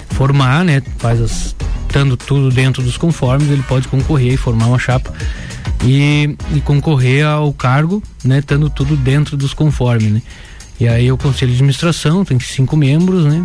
[0.09, 1.55] formar, né, faz as,
[1.87, 5.13] estando tudo dentro dos conformes, ele pode concorrer e formar uma chapa
[5.83, 10.21] e, e concorrer ao cargo, né, estando tudo dentro dos conformes, né?
[10.79, 13.43] E aí o conselho de administração tem cinco membros, né?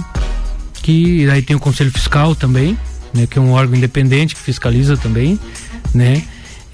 [0.82, 2.76] Que aí tem o conselho fiscal também,
[3.14, 3.26] né?
[3.26, 5.38] Que é um órgão independente que fiscaliza também,
[5.94, 6.24] né?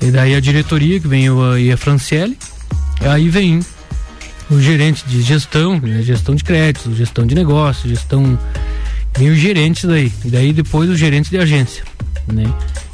[0.00, 2.38] E daí a diretoria que vem o e a Franciele,
[3.00, 3.60] aí vem
[4.50, 6.00] o gerente de gestão, né?
[6.02, 8.38] gestão de créditos, gestão de negócios, gestão
[9.16, 11.84] vem os gerentes daí, e daí depois os gerentes de agência,
[12.26, 12.44] né?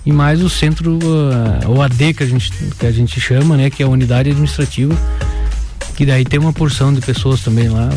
[0.04, 3.70] E mais o centro, uh, o AD que a gente que a gente chama, né?
[3.70, 4.96] Que é a unidade administrativa,
[5.94, 7.88] que daí tem uma porção de pessoas também lá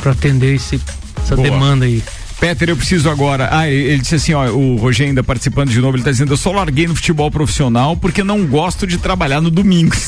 [0.00, 0.80] para atender esse,
[1.22, 1.48] essa Boa.
[1.48, 2.02] demanda aí.
[2.38, 3.48] Peter, eu preciso agora.
[3.50, 6.32] Ah, ele, ele disse assim, ó, o Rogério ainda participando de novo, ele tá dizendo,
[6.32, 9.94] eu só larguei no futebol profissional porque não gosto de trabalhar no domingo.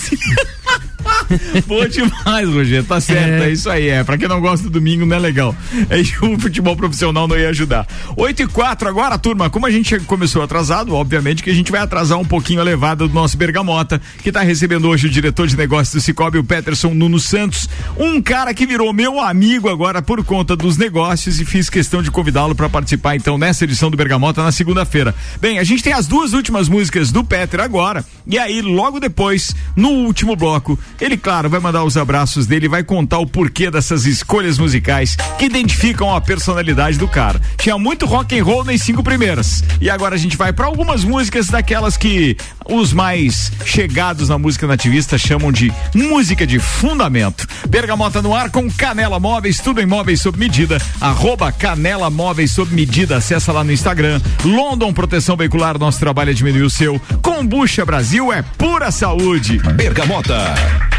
[1.66, 3.51] Boa demais, Rogério, tá certo, é.
[3.51, 4.05] isso aí, é.
[4.05, 5.55] Pra quem não gosta do domingo, não é legal.
[5.88, 7.86] Aí o futebol profissional não ia ajudar.
[8.16, 11.80] 8 e 4 agora, turma, como a gente começou atrasado, obviamente que a gente vai
[11.80, 15.57] atrasar um pouquinho a levada do nosso Bergamota, que tá recebendo hoje o diretor de
[15.57, 20.24] negócios do Cicobi, o Peterson Nuno Santos, um cara que virou meu amigo agora por
[20.24, 24.42] conta dos negócios e fiz questão de convidá-lo para participar então nessa edição do Bergamota
[24.42, 25.14] na segunda-feira.
[25.40, 29.55] Bem, a gente tem as duas últimas músicas do Peter agora, e aí logo depois,
[29.76, 33.70] no último bloco, ele, claro, vai mandar os abraços dele e vai contar o porquê
[33.70, 37.40] dessas escolhas musicais que identificam a personalidade do cara.
[37.57, 39.64] Tinha muito rock and roll nas cinco primeiras.
[39.80, 42.36] E agora a gente vai para algumas músicas daquelas que
[42.68, 47.46] os mais chegados na música nativista chamam de música de fundamento.
[47.68, 52.74] Bergamota no ar com Canela Móveis, tudo em móveis sob medida, arroba Canela Móveis sob
[52.74, 54.20] medida, acessa lá no Instagram.
[54.44, 57.01] London Proteção Veicular, nosso trabalho é diminuir o seu.
[57.22, 59.59] Combucha Brasil é pura saúde.
[59.74, 60.89] Bergamota.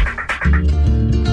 [0.44, 1.31] Thank you.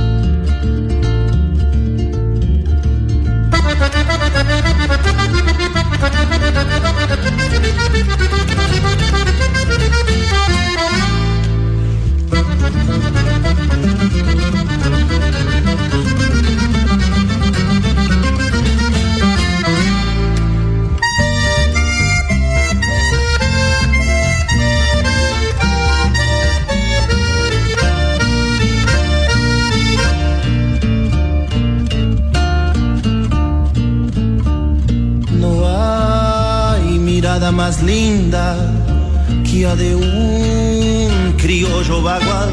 [37.52, 38.56] Más linda
[39.44, 42.50] que la de un criollo vagual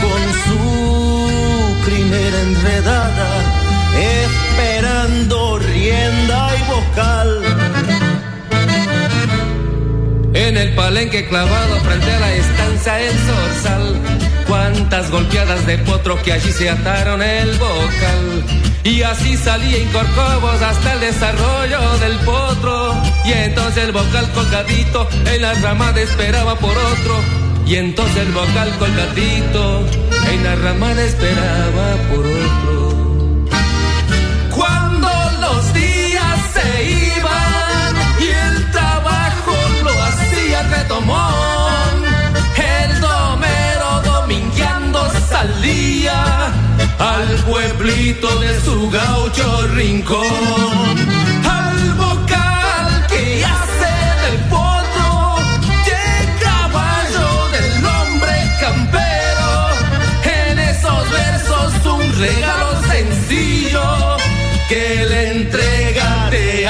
[0.00, 3.28] con su crinera enredada,
[3.96, 7.42] esperando rienda y vocal.
[10.34, 14.33] En el palenque clavado frente a la estancia El Zorzal.
[14.46, 18.44] Cuántas golpeadas de potro que allí se ataron el bocal.
[18.84, 22.94] Y así salía en corcovos hasta el desarrollo del potro.
[23.24, 27.20] Y entonces el vocal colgadito en la ramada esperaba por otro.
[27.66, 29.86] Y entonces el vocal colgadito
[30.30, 32.83] en la ramada esperaba por otro.
[46.98, 50.26] Al pueblito de su gaucho rincón.
[51.48, 53.94] Al vocal que hace
[54.24, 55.36] del potro
[55.86, 59.52] el caballo del hombre campero.
[60.24, 64.16] En esos versos un regalo sencillo
[64.68, 66.63] que le entrega de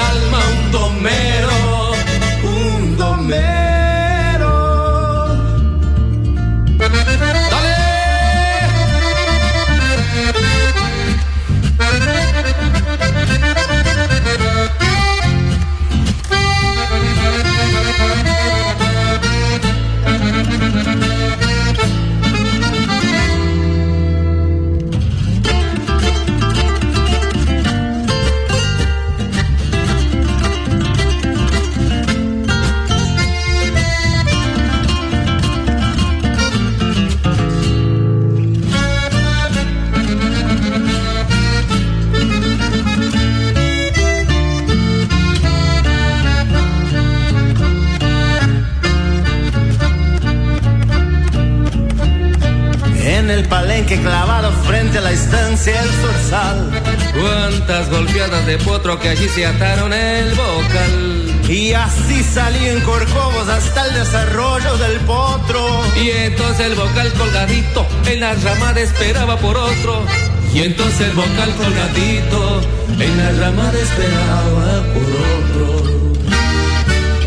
[53.99, 56.83] clavado frente a la estancia El Zorzal.
[57.21, 61.45] Cuántas golpeadas de potro que allí se ataron el bocal.
[61.49, 65.83] Y así salí en Corcovos hasta el desarrollo del potro.
[65.97, 70.05] Y entonces el vocal colgadito en la ramada esperaba por otro.
[70.53, 72.61] Y entonces el vocal colgadito
[72.99, 76.13] en la ramada esperaba por otro.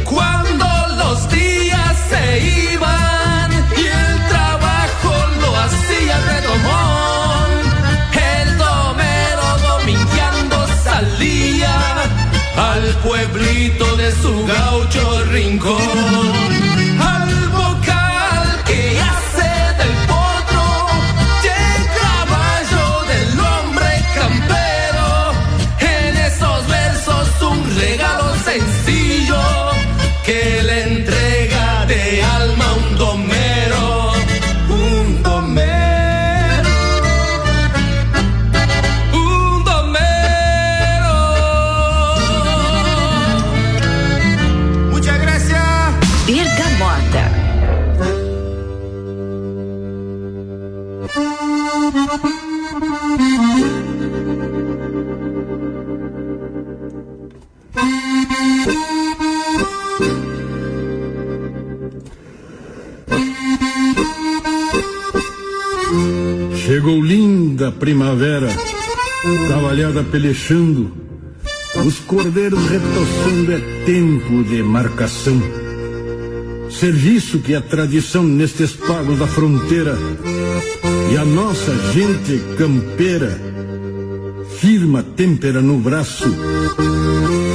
[0.05, 3.16] Cuando los días se iban
[12.77, 15.81] al pueblito de su gaucho rincón.
[16.99, 20.65] Al vocal que hace del potro
[21.65, 25.09] el caballo del hombre campero.
[25.79, 29.41] En esos versos un regalo sencillo
[30.25, 30.56] que
[67.87, 68.49] primavera,
[69.47, 70.91] cavalhada pelechando,
[71.85, 75.41] os cordeiros retoçando é tempo de marcação.
[76.69, 79.97] Serviço que é tradição nestes pagos da fronteira,
[81.13, 83.39] e a nossa gente campeira
[84.59, 86.29] firma têmpera no braço,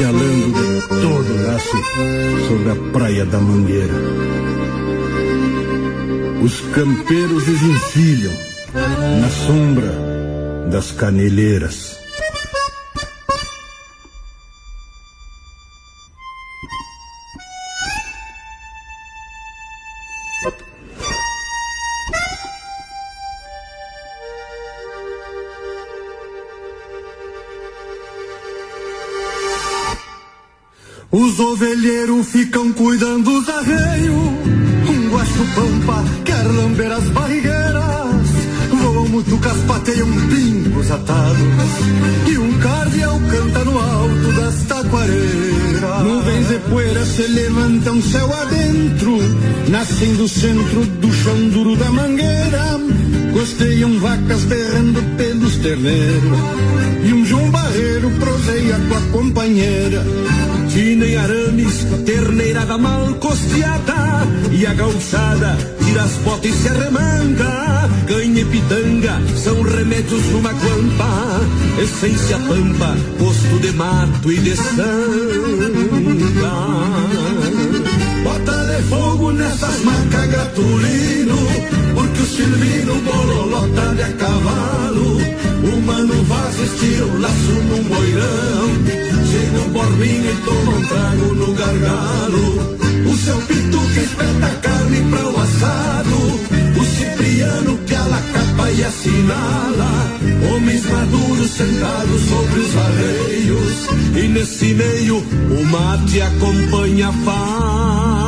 [0.01, 3.95] galando de todo laço sobre a praia da Mangueira.
[6.43, 8.33] Os campeiros desenfilham
[9.21, 10.02] na sombra
[10.71, 12.03] das caneleiras.
[31.11, 34.17] Os ovelheiros ficam cuidando dos arreios.
[34.89, 35.92] Um guacho pampa
[50.03, 52.81] nascem do centro do chão duro da mangueira.
[53.33, 56.39] Costeiam vacas berrando pelos terneiros.
[57.05, 60.05] E um João Barreiro proseia com a companheira.
[60.71, 64.27] Fina em arames, terneirada mal costeada.
[64.51, 67.89] E a gauchada tira as botas e se arremanga.
[68.07, 71.41] Canha e pitanga são remédios numa guampa.
[71.81, 74.83] Essência pampa, posto de mato e de sanga.
[79.33, 81.37] Nessas macas gratulino,
[81.95, 85.17] porque o Silvino bololota de a cavalo.
[85.65, 88.69] O mano vaz estira o laço num moirão,
[89.31, 92.77] chega um borbinho e toma um trago no gargalo.
[93.11, 98.85] O seu pitu que espeta carne pra o assado, o Cipriano que a capa e
[98.85, 100.13] assinala.
[100.51, 108.22] Homens maduros sentados sobre os arreios, E nesse meio o mate acompanha a fala.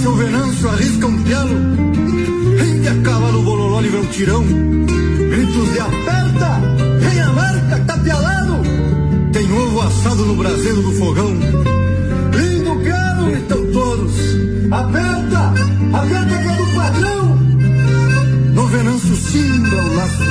[0.00, 1.56] Seu Venâncio, arrisca um pialo.
[2.58, 4.42] Rende a cavalo, bololó, livra um tirão.
[4.42, 6.60] Gritos de aperta,
[7.00, 8.62] vem a marca, tá pialado.
[9.32, 11.30] Tem ovo assado no braseiro do fogão.
[12.34, 14.12] Lindo pialo, gritam todos.
[14.70, 15.52] Aperta,
[15.92, 17.36] aperta que é do padrão.
[18.54, 20.24] No Venâncio cimbra o laço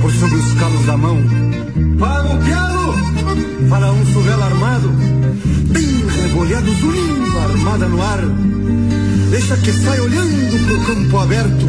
[0.00, 1.18] por sobre os calos da mão.
[1.98, 2.94] Paga o pialo,
[3.68, 4.88] fala um suvela armado.
[5.72, 8.53] Bem rebolhados, unindo a armada no ar.
[9.46, 11.66] Deixa que sai olhando pro campo aberto,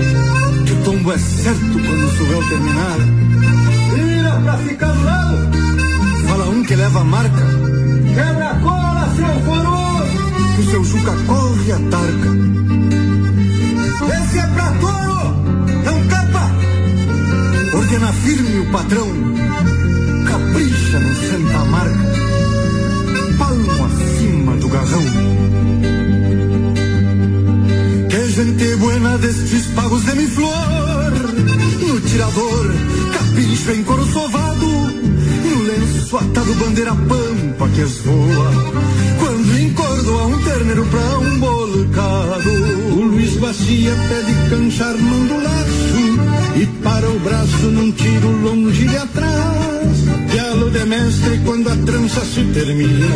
[0.65, 2.97] que o tombo é certo quando o suvel terminar.
[3.93, 5.49] Tira pra ficar do lado,
[6.25, 7.43] fala um que leva a marca.
[8.15, 12.29] Quebra a cola, seu foroso, que o seu Juca corre a tarca.
[14.23, 15.35] Esse é pra touro,
[15.83, 16.51] não capa.
[17.75, 19.07] Ordena firme o patrão,
[20.25, 22.05] capricha no Santa Marca.
[23.37, 25.44] Palmo acima do garrão.
[29.19, 31.11] Destes pagos de mi flor.
[31.87, 32.73] No tirador,
[33.13, 34.65] capricho em couro sovado.
[34.65, 38.51] No lenço atado, bandeira pampa que esvoa.
[39.19, 42.49] Quando em encordoar um terneiro pra um bolcado.
[42.97, 48.97] O Luiz Bacia pede cancha armando laço e para o braço num tiro longe de
[48.97, 49.97] atrás.
[50.31, 53.07] Diálogo de mestre quando a trança se termina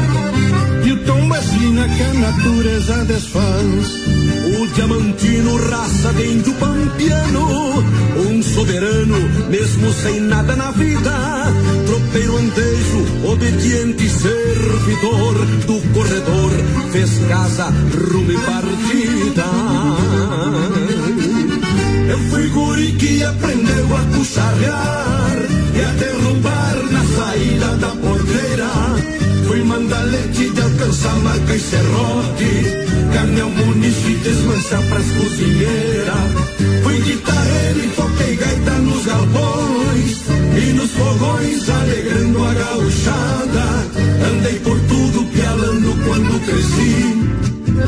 [0.85, 4.18] e o tom vacina que a natureza desfaz.
[4.79, 7.83] Diamantino, raça de índio pampiano,
[8.29, 9.17] um soberano,
[9.49, 11.11] mesmo sem nada na vida.
[11.85, 16.51] Tropeiro andejo, obediente servidor do corredor,
[16.93, 19.45] fez casa, rumo e partida.
[22.09, 25.37] Eu fui guri que aprendeu a cucharrear
[25.75, 28.69] e a derrubar na saída da porteira.
[29.45, 32.68] Fui mandalete de alcançar marca e serrote,
[34.59, 36.83] desmancha pras cozinheiras.
[36.83, 40.23] Fui guitarreiro e toquei gaita nos galpões
[40.57, 43.65] e nos fogões alegrando a gauchada.
[44.31, 47.15] Andei por tudo pialando quando cresci,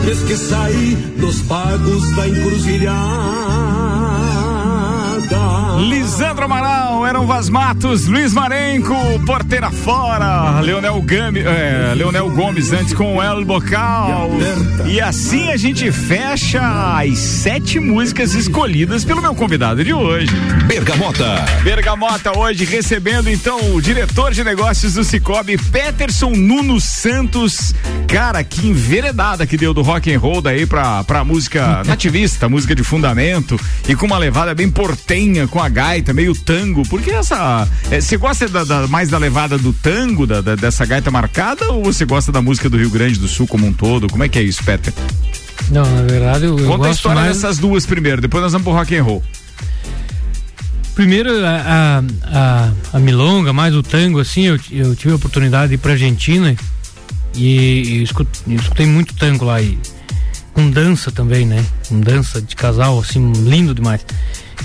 [0.06, 3.02] Desde que saí dos pagos da encruzilhada.
[5.90, 8.96] Lisandro Amaral, eram Vaz Matos, Luiz Marenco,
[9.26, 14.30] Porteira Fora, Leonel, Gami, é, Leonel Gomes antes com o El Bocal.
[14.88, 20.34] E assim a gente fecha as sete músicas escolhidas pelo meu convidado de hoje.
[20.68, 21.46] Bergamota.
[21.64, 27.76] Bergamota hoje recebendo então o diretor de negócios do Cicobi, Peterson Nuno Santos.
[28.12, 32.76] Cara, que enveredada que deu do rock and roll daí pra, pra música nativista, música
[32.76, 33.58] de fundamento
[33.88, 36.84] e com uma levada bem portenha, com a gaita, meio tango.
[36.90, 37.66] Porque essa.
[37.90, 41.72] eh, Você gosta da- da- mais da levada do tango, da- da- dessa gaita marcada,
[41.72, 44.10] ou você gosta da música do Rio Grande do Sul como um todo?
[44.10, 44.94] Como é que é isso, Peter?
[45.70, 47.36] Não, na verdade eu, eu Conta a gosto história mais...
[47.38, 49.24] dessas duas primeiro, depois nós vamos pro rock and roll.
[50.96, 52.04] Primeiro, a, a,
[52.94, 55.94] a, a milonga, mais o tango, assim, eu, eu tive a oportunidade de ir pra
[55.94, 56.54] Argentina
[57.36, 59.78] e, e escu- e escutei muito tango lá e
[60.54, 61.64] com dança também, né?
[61.88, 64.06] Com dança de casal, assim, lindo demais.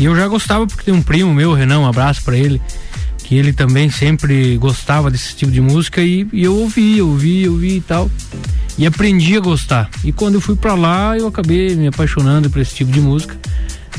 [0.00, 2.60] E eu já gostava porque tem um primo meu, Renan, um abraço pra ele,
[3.22, 7.76] que ele também sempre gostava desse tipo de música e, e eu ouvi, ouvi, ouvi
[7.76, 8.10] e tal.
[8.78, 9.88] E aprendi a gostar.
[10.04, 13.38] E quando eu fui pra lá, eu acabei me apaixonando por esse tipo de música.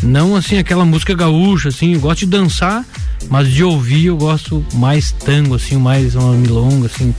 [0.04, 2.86] Não assim aquela música gaúcha, assim, eu gosto de dançar,
[3.30, 7.16] mas de ouvir eu gosto mais tango, assim, mais uma milonga, assim.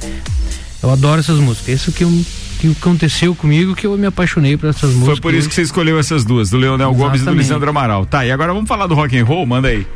[0.83, 1.69] Eu adoro essas músicas.
[1.69, 2.25] Isso que, eu,
[2.61, 5.07] que aconteceu comigo, que eu me apaixonei por essas músicas.
[5.07, 7.43] Foi por isso que você escolheu essas duas, do Leonel Gomes e do Exatamente.
[7.43, 8.07] Lisandro Amaral.
[8.07, 9.45] Tá, e agora vamos falar do rock and roll?
[9.45, 9.87] Manda aí.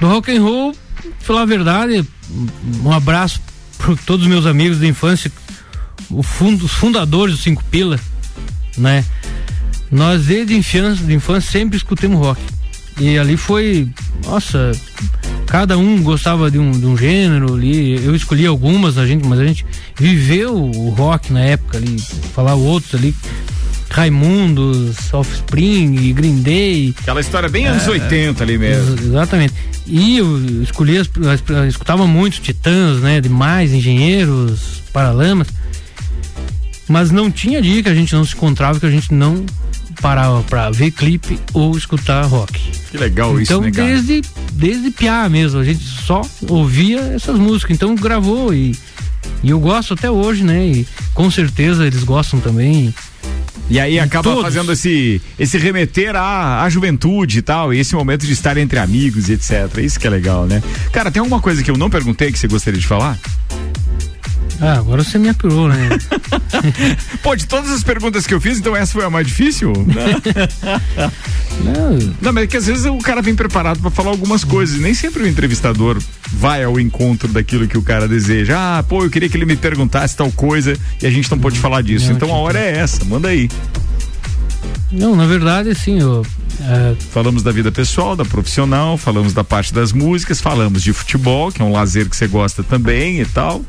[0.00, 0.74] Do rock and roll,
[1.20, 2.06] falar a verdade,
[2.82, 3.40] um abraço
[3.76, 5.30] para todos os meus amigos da infância,
[6.22, 7.98] fundo, os fundadores do Cinco Pila,
[8.78, 9.04] né?
[9.90, 12.40] Nós desde infância, de infância sempre escutamos rock.
[12.98, 13.88] E ali foi,
[14.24, 14.72] nossa,
[15.50, 18.02] cada um gostava de um, de um gênero ali.
[18.04, 19.66] Eu escolhi algumas, a gente, mas a gente
[19.98, 21.96] viveu o rock na época ali,
[22.34, 23.14] falar outros ali.
[23.90, 26.94] Raimundos, Offspring, Green Day.
[27.00, 28.94] Aquela história bem anos É, 80 ali mesmo.
[28.94, 29.52] Ex- Exatamente.
[29.86, 31.08] E eu escolhi, as,
[31.48, 33.20] eu escutava muito Titãs, né?
[33.20, 35.48] Demais, Engenheiros, Paralamas.
[36.88, 39.44] Mas não tinha dia que a gente não se encontrava, que a gente não
[40.00, 42.58] parava pra ver clipe ou escutar rock.
[42.90, 43.88] Que legal isso, Então, né, cara?
[43.88, 44.22] desde,
[44.60, 47.74] desde piá mesmo, a gente só ouvia essas músicas.
[47.74, 48.76] Então, gravou e,
[49.42, 50.66] e eu gosto até hoje, né?
[50.66, 52.94] E com certeza eles gostam também.
[53.70, 54.42] E aí acaba todos.
[54.42, 58.78] fazendo esse, esse remeter à, à juventude e tal, e esse momento de estar entre
[58.78, 59.78] amigos e etc.
[59.78, 60.62] Isso que é legal, né?
[60.92, 63.18] Cara, tem alguma coisa que eu não perguntei que você gostaria de falar?
[64.60, 65.88] Ah, agora você me apurou, né?
[67.22, 69.72] Pô, de todas as perguntas que eu fiz, então essa foi a mais difícil?
[71.64, 74.78] Não, Não, mas é que às vezes o cara vem preparado pra falar algumas coisas,
[74.78, 75.98] nem sempre o entrevistador
[76.32, 78.78] vai ao encontro daquilo que o cara deseja.
[78.78, 81.58] Ah, pô, eu queria que ele me perguntasse tal coisa e a gente não pode
[81.58, 82.12] falar disso.
[82.12, 83.48] Então a hora é essa, manda aí.
[84.92, 86.26] Não, na verdade, assim, eu.
[86.60, 91.52] é, Falamos da vida pessoal, da profissional, falamos da parte das músicas, falamos de futebol,
[91.52, 93.62] que é um lazer que você gosta também e tal.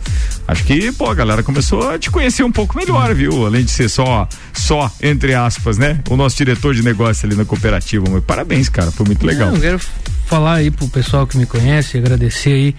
[0.47, 3.45] Acho que, pô, a galera começou a te conhecer um pouco melhor, viu?
[3.45, 5.99] Além de ser só, só, entre aspas, né?
[6.09, 8.03] O nosso diretor de negócio ali na cooperativa.
[8.09, 9.49] Mas parabéns, cara, foi muito legal.
[9.49, 9.79] Não, eu quero
[10.25, 12.75] falar aí pro pessoal que me conhece, agradecer aí,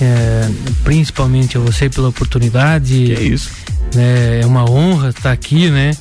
[0.00, 0.48] é,
[0.84, 2.94] principalmente a você pela oportunidade.
[3.06, 3.50] Que é isso.
[3.96, 5.94] É, é uma honra estar aqui, né?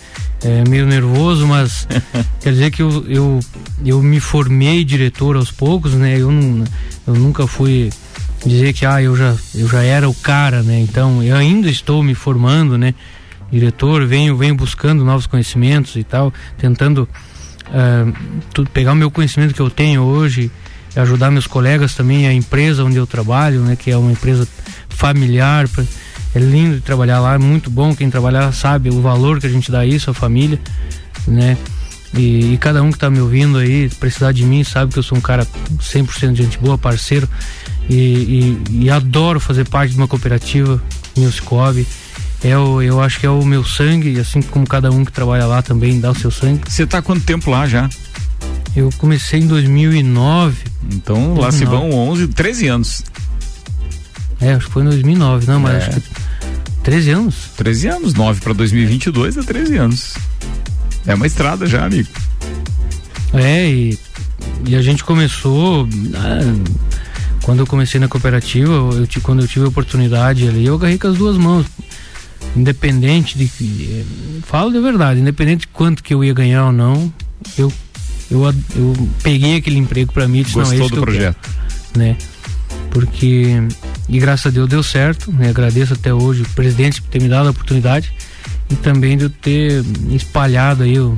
[0.43, 1.87] É meio nervoso, mas
[2.41, 3.39] quer dizer que eu, eu,
[3.85, 6.17] eu me formei diretor aos poucos, né?
[6.17, 6.63] Eu, não,
[7.07, 7.91] eu nunca fui
[8.45, 10.79] dizer que ah, eu já, eu já era o cara, né?
[10.79, 12.95] Então eu ainda estou me formando, né?
[13.51, 17.07] Diretor, venho, venho buscando novos conhecimentos e tal, tentando
[18.53, 20.49] tu- pegar o meu conhecimento que eu tenho hoje,
[20.95, 23.75] ajudar meus colegas também, a empresa onde eu trabalho, né?
[23.75, 24.47] Que é uma empresa
[24.89, 25.67] familiar.
[25.67, 25.83] pra-
[26.33, 27.95] é lindo de trabalhar lá, é muito bom.
[27.95, 30.59] Quem trabalhar sabe o valor que a gente dá a isso, a família,
[31.27, 31.57] né?
[32.13, 35.03] E, e cada um que está me ouvindo aí, precisar de mim, sabe que eu
[35.03, 35.47] sou um cara
[35.79, 37.27] 100% de gente boa, parceiro.
[37.89, 37.95] E,
[38.69, 40.81] e, e, adoro fazer parte de uma cooperativa,
[41.31, 41.87] Cicobi.
[42.43, 45.45] É o, eu acho que é o meu sangue, assim como cada um que trabalha
[45.45, 46.61] lá também dá o seu sangue.
[46.67, 47.89] Você está quanto tempo lá já?
[48.75, 50.57] Eu comecei em 2009.
[50.91, 51.41] Então 2009.
[51.41, 53.03] lá se vão 11, 13 anos.
[54.41, 55.77] É, acho que foi em 2009, não, mas é.
[55.77, 56.09] acho que
[56.83, 57.35] 13 anos.
[57.57, 60.13] 13 anos, 9 para 2022 é 13 anos.
[61.05, 62.09] É uma estrada já, amigo.
[63.33, 63.99] É, e,
[64.65, 65.87] e a gente começou.
[66.15, 66.39] Ah,
[67.43, 71.07] quando eu comecei na cooperativa, eu, quando eu tive a oportunidade ali, eu agarrei com
[71.07, 71.65] as duas mãos.
[72.55, 73.45] Independente de.
[73.63, 74.03] Eh,
[74.43, 77.13] falo de verdade, independente de quanto que eu ia ganhar ou não,
[77.57, 77.71] eu,
[78.29, 78.43] eu,
[78.75, 81.49] eu peguei aquele emprego para mim e disse, Gostou não, é do projeto.
[81.93, 82.17] Quero, né?
[82.89, 83.63] Porque.
[84.11, 85.49] E graças a Deus deu certo, né?
[85.49, 88.13] Agradeço até hoje o presidente por ter me dado a oportunidade
[88.69, 91.17] e também de eu ter espalhado aí o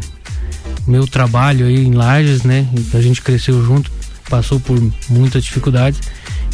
[0.86, 2.68] meu trabalho aí em Lages, né?
[2.94, 3.92] A gente cresceu junto,
[4.30, 4.80] passou por
[5.10, 6.00] muitas dificuldades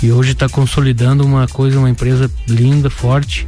[0.02, 3.46] e hoje está consolidando uma coisa, uma empresa linda, forte,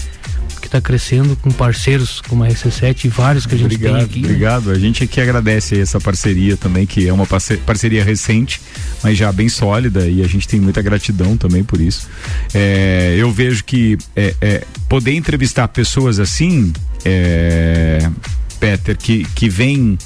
[0.71, 4.19] está crescendo com parceiros como a RC7 e vários que a gente obrigado, tem aqui.
[4.21, 4.27] Né?
[4.27, 4.75] Obrigado, né?
[4.75, 7.27] a gente aqui agradece essa parceria também, que é uma
[7.65, 8.61] parceria recente,
[9.03, 12.07] mas já bem sólida e a gente tem muita gratidão também por isso.
[12.53, 16.71] É, eu vejo que é, é, poder entrevistar pessoas assim,
[17.03, 18.09] é,
[18.57, 19.97] Peter, que, que vem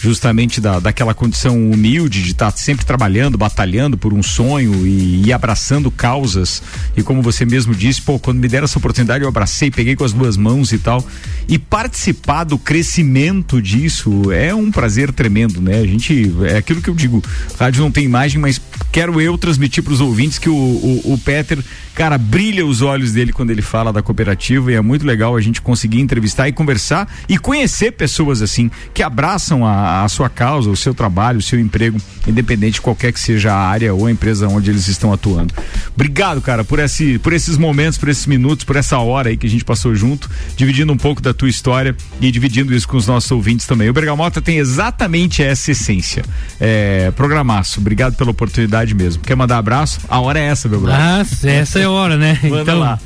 [0.00, 5.26] justamente da, daquela condição humilde de estar tá sempre trabalhando, batalhando por um sonho e,
[5.26, 6.62] e, abraçando causas.
[6.96, 10.04] E como você mesmo disse, pô, quando me deram essa oportunidade, eu abracei, peguei com
[10.04, 11.06] as duas mãos e tal.
[11.46, 15.78] E participar do crescimento disso é um prazer tremendo, né?
[15.80, 17.22] A gente, é aquilo que eu digo,
[17.58, 18.60] rádio não tem imagem, mas
[18.90, 21.62] quero eu transmitir para os ouvintes que o, o, o Peter
[22.00, 25.40] cara, brilha os olhos dele quando ele fala da cooperativa e é muito legal a
[25.40, 30.70] gente conseguir entrevistar e conversar e conhecer pessoas assim que abraçam a, a sua causa,
[30.70, 34.10] o seu trabalho, o seu emprego, independente de qualquer que seja a área ou a
[34.10, 35.52] empresa onde eles estão atuando.
[35.94, 39.46] Obrigado, cara, por esse, por esses momentos, por esses minutos, por essa hora aí que
[39.46, 43.06] a gente passou junto, dividindo um pouco da tua história e dividindo isso com os
[43.06, 43.88] nossos ouvintes também.
[43.88, 46.24] O Bergamota tem exatamente essa essência.
[46.58, 49.22] É, programaço, obrigado pela oportunidade mesmo.
[49.22, 50.00] Quer mandar abraço?
[50.08, 51.46] A hora é essa, meu braço.
[51.46, 52.38] Ah, essa é a hora, né?
[52.44, 52.98] Manda então, lá.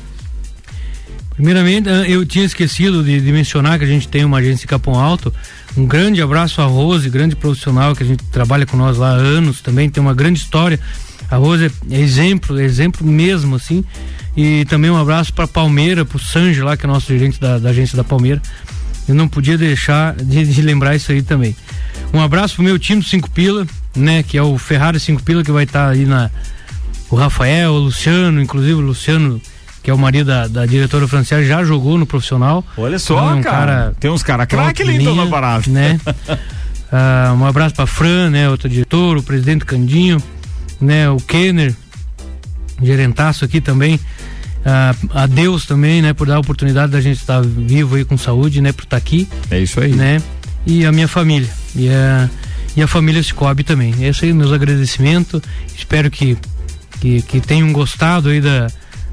[1.35, 4.67] Primeiramente, ah, eu tinha esquecido de, de, mencionar que a gente tem uma agência em
[4.67, 5.33] Capão Alto.
[5.75, 9.15] Um grande abraço à Rose, grande profissional que a gente trabalha com nós lá há
[9.15, 10.79] anos também, tem uma grande história.
[11.29, 13.83] A Rose é exemplo, exemplo mesmo, assim.
[14.37, 17.57] E também um abraço para Palmeira, para o Sanji lá, que é nosso gerente da,
[17.57, 18.41] da, agência da Palmeira.
[19.07, 21.55] Eu não podia deixar de, de lembrar isso aí também.
[22.13, 24.23] Um abraço pro meu time do Cinco Pila, né?
[24.23, 26.29] Que é o Ferrari Cinco Pila, que vai estar tá aí na,
[27.09, 29.41] o Rafael, o Luciano, inclusive o Luciano,
[29.85, 32.65] que é o marido da, da diretora francesa, já jogou no profissional.
[32.75, 35.69] Olha só, então, é um cara, cara, Tem uns caras craque lindo na parada.
[35.69, 35.99] Né?
[36.01, 38.49] uh, um abraço pra Fran, né?
[38.49, 40.17] Outro diretor, o presidente Candinho,
[40.81, 41.07] né?
[41.11, 41.75] O Kenner,
[42.81, 43.97] gerentaço aqui também.
[43.97, 46.13] Uh, a Deus também, né?
[46.13, 48.71] Por dar a oportunidade da gente estar vivo aí com saúde, né?
[48.71, 49.29] Por estar aqui.
[49.51, 49.93] É isso aí.
[49.93, 50.19] Né?
[50.65, 51.49] E a minha família.
[51.75, 52.27] E a,
[52.75, 54.03] e a família Cicobi também.
[54.03, 55.43] Esse aí meus agradecimentos.
[55.77, 56.35] Espero que
[56.99, 58.67] que, que tenham gostado aí da,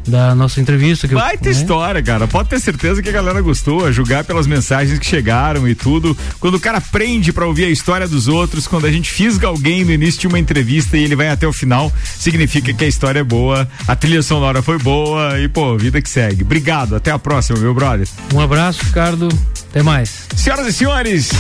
[0.07, 1.07] da nossa entrevista.
[1.07, 1.61] Que Vai ter né?
[1.61, 2.27] história, cara.
[2.27, 6.17] Pode ter certeza que a galera gostou, a julgar pelas mensagens que chegaram e tudo.
[6.41, 9.85] Quando o cara aprende para ouvir a história dos outros, quando a gente fisga alguém
[9.85, 13.21] no início de uma entrevista e ele vai até o final, significa que a história
[13.21, 16.43] é boa, a trilha sonora foi boa e, pô, vida que segue.
[16.43, 18.07] Obrigado, até a próxima, meu brother.
[18.35, 19.29] Um abraço, Ricardo.
[19.73, 20.29] Até mais.
[20.37, 21.31] Senhoras e senhores,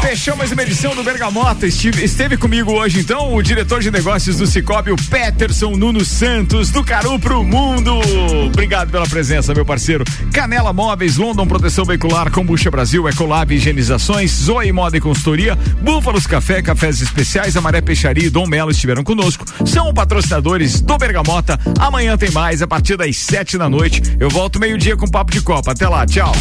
[0.00, 1.66] fechou mais uma edição do Bergamota.
[1.66, 6.70] Esteve, esteve comigo hoje, então, o diretor de negócios do Cicobi, o Peterson Nuno Santos,
[6.70, 8.00] do Caru pro Mundo.
[8.46, 10.04] Obrigado pela presença, meu parceiro.
[10.32, 16.62] Canela Móveis, London Proteção Veicular, Combucha Brasil, Ecolab Higienizações, Zoe Moda e Consultoria, Búfalos Café,
[16.62, 19.44] Cafés Especiais, Amaré Peixaria e Dom Melo estiveram conosco.
[19.66, 21.60] São patrocinadores do Bergamota.
[21.78, 24.00] Amanhã tem mais, a partir das sete da noite.
[24.18, 25.72] Eu volto meio-dia com Papo de Copa.
[25.72, 26.32] Até lá, tchau.